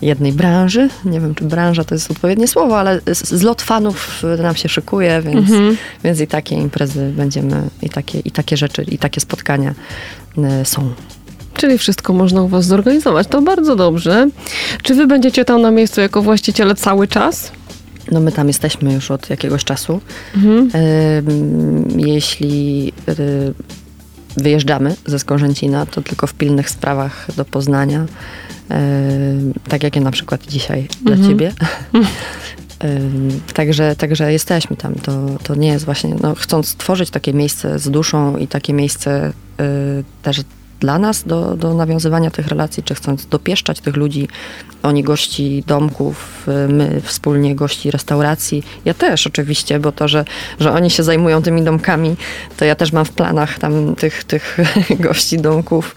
jednej 0.02 0.34
branży. 0.34 0.90
Nie 1.06 1.20
wiem, 1.20 1.36
czy 1.36 1.44
branża 1.44 1.84
to 1.84 1.96
jest 1.96 2.12
odpowiednie 2.12 2.48
słowo, 2.48 2.80
ale 2.80 3.02
zlot 3.12 3.62
fanów 3.62 4.24
nam 4.42 4.56
się 4.56 4.70
szykuje, 4.70 5.22
więc, 5.22 5.50
mhm. 5.50 5.78
więc 6.04 6.20
i 6.20 6.28
takie 6.28 6.56
imprezy 6.56 7.14
będziemy, 7.18 7.70
i 7.82 7.90
takie, 7.90 8.20
i 8.20 8.32
takie 8.32 8.58
rzeczy, 8.58 8.84
i 8.84 8.98
takie 8.98 9.22
spotkania 9.22 9.74
są. 10.64 10.94
Czyli 11.54 11.78
wszystko 11.78 12.14
można 12.14 12.42
u 12.42 12.48
Was 12.48 12.66
zorganizować. 12.66 13.28
To 13.28 13.42
bardzo 13.42 13.76
dobrze. 13.76 14.30
Czy 14.84 14.96
Wy 14.96 15.08
będziecie 15.08 15.46
tam 15.46 15.62
na 15.62 15.72
miejscu 15.72 16.02
jako 16.02 16.22
właściciele 16.22 16.76
cały 16.76 17.08
czas? 17.08 17.52
No 18.12 18.20
my 18.20 18.32
tam 18.32 18.48
jesteśmy 18.48 18.94
już 18.94 19.12
od 19.12 19.30
jakiegoś 19.30 19.64
czasu. 19.64 20.02
Mhm. 20.36 20.70
Jeśli 21.98 22.94
e, 23.08 23.14
wyjeżdżamy 24.38 24.96
ze 25.06 25.20
Skorzęcina, 25.20 25.86
to 25.86 26.02
tylko 26.02 26.28
w 26.28 26.34
pilnych 26.34 26.70
sprawach 26.70 27.28
do 27.38 27.46
Poznania. 27.46 28.06
Tak 29.68 29.84
jak 29.84 29.96
ja 29.96 30.02
na 30.02 30.12
przykład 30.12 30.48
dzisiaj 30.48 30.80
mhm. 30.80 31.04
dla 31.04 31.28
ciebie. 31.28 31.52
Także, 33.54 33.96
także 33.96 34.34
jesteśmy 34.34 34.78
tam. 34.78 34.96
To, 34.96 35.26
to 35.44 35.56
nie 35.56 35.68
jest 35.68 35.86
właśnie, 35.86 36.16
no, 36.22 36.36
chcąc 36.36 36.68
stworzyć 36.68 37.10
takie 37.10 37.34
miejsce 37.34 37.80
z 37.80 37.90
duszą 37.90 38.38
i 38.38 38.48
takie 38.48 38.74
miejsce 38.74 39.34
też 40.24 40.42
dla 40.80 41.00
nas 41.00 41.24
do, 41.24 41.58
do 41.58 41.74
nawiązywania 41.74 42.32
tych 42.32 42.48
relacji, 42.48 42.84
czy 42.84 42.96
chcąc 42.96 43.26
dopieszczać 43.26 43.80
tych 43.80 43.96
ludzi. 43.96 44.28
Oni 44.84 45.04
gości 45.04 45.64
domków, 45.68 46.48
my 46.70 47.02
wspólnie 47.04 47.56
gości 47.56 47.92
restauracji. 47.92 48.64
Ja 48.86 48.94
też 48.94 49.28
oczywiście, 49.28 49.80
bo 49.80 49.92
to, 49.92 50.08
że, 50.08 50.26
że 50.60 50.72
oni 50.72 50.90
się 50.90 51.04
zajmują 51.04 51.42
tymi 51.42 51.62
domkami, 51.62 52.16
to 52.58 52.66
ja 52.66 52.76
też 52.76 52.92
mam 52.92 53.06
w 53.06 53.12
planach 53.12 53.60
tam 53.60 53.96
tych, 53.96 54.24
tych 54.24 54.58
gości 55.00 55.38
domków 55.38 55.96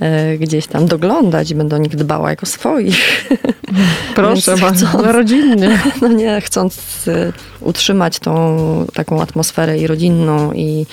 e, 0.00 0.38
gdzieś 0.38 0.66
tam 0.66 0.86
doglądać 0.86 1.50
i 1.50 1.54
będę 1.54 1.76
o 1.76 1.78
nich 1.78 1.96
dbała 1.96 2.30
jako 2.30 2.46
swoich. 2.46 3.26
Proszę 4.14 4.56
bardzo, 4.56 4.86
rodzinnie. 5.12 5.78
No 6.02 6.08
nie, 6.08 6.40
chcąc 6.40 7.08
e, 7.08 7.32
utrzymać 7.60 8.18
tą 8.18 8.86
taką 8.94 9.22
atmosferę 9.22 9.78
i 9.78 9.86
rodzinną 9.86 10.52
i 10.52 10.86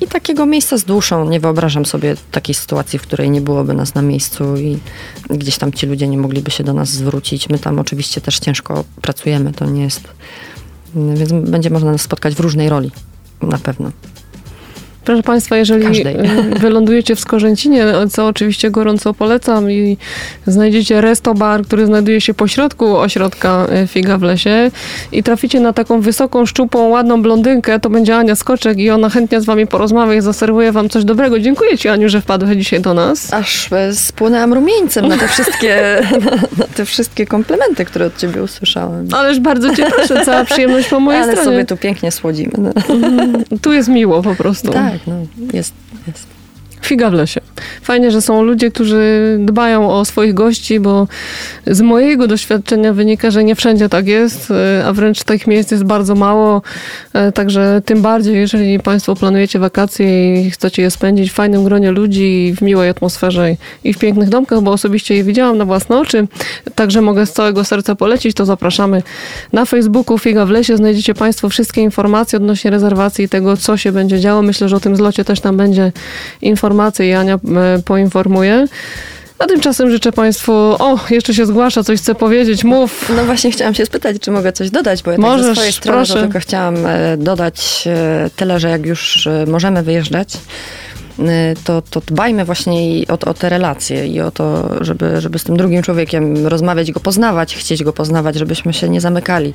i 0.00 0.06
takiego 0.06 0.46
miejsca 0.46 0.78
z 0.78 0.84
duszą. 0.84 1.28
Nie 1.28 1.40
wyobrażam 1.40 1.86
sobie 1.86 2.16
takiej 2.30 2.54
sytuacji, 2.54 2.98
w 2.98 3.02
której 3.02 3.30
nie 3.30 3.40
byłoby 3.40 3.74
nas 3.74 3.94
na 3.94 4.02
miejscu 4.02 4.56
i 4.56 4.78
gdzieś 5.30 5.58
tam 5.58 5.72
ci 5.72 5.86
ludzie 5.86 6.08
nie 6.08 6.18
mogliby 6.18 6.50
się 6.50 6.64
do 6.64 6.72
nas 6.72 6.88
zwrócić. 6.88 7.48
My 7.48 7.58
tam 7.58 7.78
oczywiście 7.78 8.20
też 8.20 8.38
ciężko 8.38 8.84
pracujemy, 9.02 9.52
to 9.52 9.66
nie 9.66 9.82
jest. 9.82 10.08
Więc 10.94 11.32
będzie 11.32 11.70
można 11.70 11.92
nas 11.92 12.02
spotkać 12.02 12.34
w 12.34 12.40
różnej 12.40 12.68
roli, 12.68 12.90
na 13.42 13.58
pewno. 13.58 13.90
Proszę 15.04 15.22
Państwa, 15.22 15.56
jeżeli 15.56 15.86
Każdej. 15.86 16.16
wylądujecie 16.60 17.16
w 17.16 17.20
Skorzęcinie, 17.20 17.84
co 18.10 18.26
oczywiście 18.26 18.70
gorąco 18.70 19.14
polecam 19.14 19.70
i 19.70 19.96
znajdziecie 20.46 21.00
resto 21.00 21.34
bar, 21.34 21.62
który 21.62 21.86
znajduje 21.86 22.20
się 22.20 22.34
pośrodku 22.34 22.96
ośrodka 22.96 23.66
e, 23.70 23.86
Figa 23.86 24.18
w 24.18 24.22
lesie 24.22 24.70
i 25.12 25.22
traficie 25.22 25.60
na 25.60 25.72
taką 25.72 26.00
wysoką, 26.00 26.46
szczupłą, 26.46 26.88
ładną 26.88 27.22
blondynkę, 27.22 27.80
to 27.80 27.90
będzie 27.90 28.16
Ania 28.16 28.36
Skoczek 28.36 28.78
i 28.78 28.90
ona 28.90 29.08
chętnie 29.08 29.40
z 29.40 29.44
Wami 29.44 29.66
porozmawia 29.66 30.14
i 30.14 30.20
zaserwuje 30.20 30.72
Wam 30.72 30.88
coś 30.88 31.04
dobrego. 31.04 31.40
Dziękuję 31.40 31.78
Ci 31.78 31.88
Aniu, 31.88 32.08
że 32.08 32.20
wpadłeś 32.20 32.56
dzisiaj 32.56 32.80
do 32.80 32.94
nas. 32.94 33.32
Aż 33.32 33.72
e, 33.72 33.94
spłynęłam 33.94 34.52
rumieńcem 34.54 35.08
na 35.08 35.16
te 35.16 35.28
wszystkie, 35.28 36.02
na 36.58 36.66
te 36.76 36.84
wszystkie 36.84 37.26
komplementy, 37.26 37.84
które 37.84 38.06
od 38.06 38.16
Ciebie 38.16 38.42
usłyszałem. 38.42 39.08
Ależ 39.14 39.40
bardzo 39.40 39.76
Cię 39.76 39.86
proszę, 39.96 40.24
cała 40.24 40.44
przyjemność 40.44 40.88
po 40.88 41.00
mojej 41.00 41.22
Ale 41.22 41.32
stronie. 41.32 41.48
Ale 41.48 41.56
sobie 41.56 41.66
tu 41.66 41.76
pięknie 41.76 42.12
słodzimy. 42.12 42.52
No. 42.58 42.70
Tu 43.62 43.72
jest 43.72 43.88
miło 43.88 44.22
po 44.22 44.34
prostu. 44.34 44.72
Tak 44.72 44.97
tak, 44.98 45.06
no, 45.06 45.46
jest, 45.52 45.74
jest. 46.06 46.26
Figa 46.82 47.10
w 47.10 47.12
lesie. 47.12 47.40
Fajnie, 47.82 48.10
że 48.10 48.22
są 48.22 48.42
ludzie, 48.42 48.70
którzy 48.70 49.36
dbają 49.40 49.90
o 49.90 50.04
swoich 50.04 50.34
gości, 50.34 50.80
bo 50.80 51.08
z 51.66 51.80
mojego 51.80 52.26
doświadczenia 52.26 52.92
wynika, 52.92 53.30
że 53.30 53.44
nie 53.44 53.54
wszędzie 53.54 53.88
tak 53.88 54.06
jest, 54.06 54.50
e, 54.50 54.84
a 54.86 54.92
wręcz 54.92 55.22
tych 55.22 55.46
miejsc 55.46 55.70
jest 55.70 55.84
bardzo 55.84 56.14
mało. 56.14 56.62
E, 57.12 57.32
także 57.32 57.82
tym 57.84 58.02
bardziej, 58.02 58.36
jeżeli 58.36 58.80
Państwo 58.80 59.16
planujecie 59.16 59.58
wakacje 59.58 60.42
i 60.42 60.50
chcecie 60.50 60.82
je 60.82 60.90
spędzić 60.90 61.30
w 61.30 61.34
fajnym 61.34 61.64
gronie 61.64 61.90
ludzi, 61.90 62.54
w 62.56 62.62
miłej 62.62 62.88
atmosferze 62.88 63.56
i 63.84 63.94
w 63.94 63.98
pięknych 63.98 64.28
domkach, 64.28 64.60
bo 64.60 64.72
osobiście 64.72 65.14
je 65.14 65.24
widziałam 65.24 65.58
na 65.58 65.64
własne 65.64 65.98
oczy, 65.98 66.28
także 66.74 67.00
mogę 67.00 67.26
z 67.26 67.32
całego 67.32 67.64
serca 67.64 67.94
polecić, 67.94 68.36
to 68.36 68.44
zapraszamy 68.44 69.02
na 69.52 69.64
Facebooku 69.64 70.18
Figa 70.18 70.46
w 70.46 70.50
lesie. 70.50 70.76
Znajdziecie 70.76 71.14
Państwo 71.14 71.48
wszystkie 71.48 71.80
informacje 71.82 72.36
odnośnie 72.36 72.70
rezerwacji 72.70 73.24
i 73.24 73.28
tego, 73.28 73.56
co 73.56 73.76
się 73.76 73.92
będzie 73.92 74.20
działo. 74.20 74.42
Myślę, 74.42 74.68
że 74.68 74.76
o 74.76 74.80
tym 74.80 74.96
zlocie 74.96 75.24
też 75.24 75.40
tam 75.40 75.56
będzie 75.56 75.92
informacja 76.42 77.04
i 77.04 77.12
Ania 77.12 77.38
e, 77.56 77.82
poinformuje. 77.84 78.66
A 79.38 79.46
tymczasem 79.46 79.90
życzę 79.90 80.12
Państwu, 80.12 80.52
o, 80.52 80.98
jeszcze 81.10 81.34
się 81.34 81.46
zgłasza, 81.46 81.82
coś 81.82 82.00
chcę 82.00 82.14
powiedzieć, 82.14 82.64
mów. 82.64 83.12
No 83.16 83.24
właśnie 83.24 83.50
chciałam 83.50 83.74
się 83.74 83.86
spytać, 83.86 84.16
czy 84.20 84.30
mogę 84.30 84.52
coś 84.52 84.70
dodać, 84.70 85.02
bo 85.02 85.10
ja 85.10 85.18
Możesz, 85.18 85.46
tak 85.46 85.48
ze 85.48 85.54
swojej 85.54 85.72
strony 85.72 86.22
tylko 86.22 86.40
chciałam 86.40 86.86
e, 86.86 87.16
dodać 87.16 87.84
e, 87.86 88.30
tyle, 88.36 88.60
że 88.60 88.68
jak 88.68 88.86
już 88.86 89.28
możemy 89.46 89.82
wyjeżdżać, 89.82 90.38
to, 91.64 91.82
to 91.82 92.02
dbajmy 92.06 92.44
właśnie 92.44 93.04
o, 93.08 93.30
o 93.30 93.34
te 93.34 93.48
relacje 93.48 94.06
i 94.06 94.20
o 94.20 94.30
to, 94.30 94.68
żeby, 94.84 95.20
żeby 95.20 95.38
z 95.38 95.44
tym 95.44 95.56
drugim 95.56 95.82
człowiekiem 95.82 96.46
rozmawiać, 96.46 96.92
go 96.92 97.00
poznawać, 97.00 97.56
chcieć 97.56 97.84
go 97.84 97.92
poznawać, 97.92 98.36
żebyśmy 98.36 98.72
się 98.72 98.88
nie 98.88 99.00
zamykali 99.00 99.54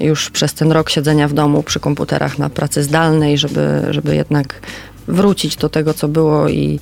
już 0.00 0.30
przez 0.30 0.54
ten 0.54 0.72
rok 0.72 0.90
siedzenia 0.90 1.28
w 1.28 1.32
domu 1.32 1.62
przy 1.62 1.80
komputerach 1.80 2.38
na 2.38 2.50
pracy 2.50 2.82
zdalnej, 2.82 3.38
żeby, 3.38 3.82
żeby 3.90 4.16
jednak 4.16 4.60
wrócić 5.08 5.56
do 5.56 5.68
tego, 5.68 5.94
co 5.94 6.08
było 6.08 6.48
i, 6.48 6.80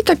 i 0.00 0.04
tak 0.04 0.18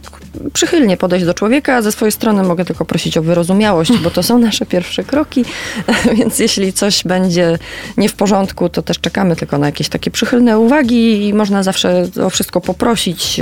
przychylnie 0.52 0.96
podejść 0.96 1.26
do 1.26 1.34
człowieka. 1.34 1.82
Ze 1.82 1.92
swojej 1.92 2.12
strony 2.12 2.42
mogę 2.42 2.64
tylko 2.64 2.84
prosić 2.84 3.16
o 3.16 3.22
wyrozumiałość, 3.22 3.92
bo 3.98 4.10
to 4.10 4.22
są 4.22 4.38
nasze 4.48 4.66
pierwsze 4.66 5.04
kroki, 5.04 5.44
więc 6.18 6.38
jeśli 6.38 6.72
coś 6.72 7.04
będzie 7.04 7.58
nie 7.96 8.08
w 8.08 8.14
porządku, 8.14 8.68
to 8.68 8.82
też 8.82 9.00
czekamy 9.00 9.36
tylko 9.36 9.58
na 9.58 9.66
jakieś 9.66 9.88
takie 9.88 10.10
przychylne 10.10 10.58
uwagi 10.58 11.26
i 11.28 11.34
można 11.34 11.62
zawsze 11.62 12.08
o 12.24 12.30
wszystko 12.30 12.60
poprosić, 12.60 13.40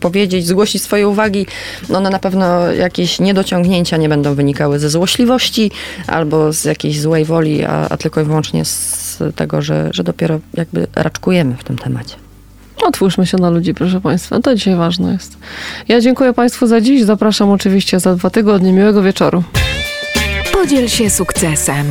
powiedzieć, 0.00 0.46
zgłosić 0.46 0.82
swoje 0.82 1.08
uwagi. 1.08 1.46
One 1.94 2.10
na 2.10 2.18
pewno 2.18 2.72
jakieś 2.72 3.20
niedociągnięcia 3.20 3.96
nie 3.96 4.08
będą 4.08 4.34
wynikały 4.34 4.78
ze 4.78 4.90
złośliwości 4.90 5.70
albo 6.06 6.52
z 6.52 6.64
jakiejś 6.64 7.00
złej 7.00 7.24
woli, 7.24 7.64
a, 7.64 7.88
a 7.88 7.96
tylko 7.96 8.20
i 8.20 8.24
wyłącznie 8.24 8.64
z 8.64 9.18
tego, 9.36 9.62
że, 9.62 9.88
że 9.92 10.04
dopiero 10.04 10.40
jakby 10.54 10.86
raczkujemy 10.94 11.56
w 11.58 11.64
tym 11.64 11.78
temacie. 11.78 12.25
Otwórzmy 12.82 13.26
się 13.26 13.36
na 13.36 13.50
ludzi, 13.50 13.74
proszę 13.74 14.00
Państwa. 14.00 14.40
To 14.40 14.54
dzisiaj 14.54 14.76
ważne 14.76 15.12
jest. 15.12 15.38
Ja 15.88 16.00
dziękuję 16.00 16.32
Państwu 16.32 16.66
za 16.66 16.80
dziś. 16.80 17.02
Zapraszam 17.02 17.50
oczywiście 17.50 18.00
za 18.00 18.14
dwa 18.14 18.30
tygodnie. 18.30 18.72
Miłego 18.72 19.02
wieczoru. 19.02 19.42
Podziel 20.52 20.88
się 20.88 21.10
sukcesem. 21.10 21.86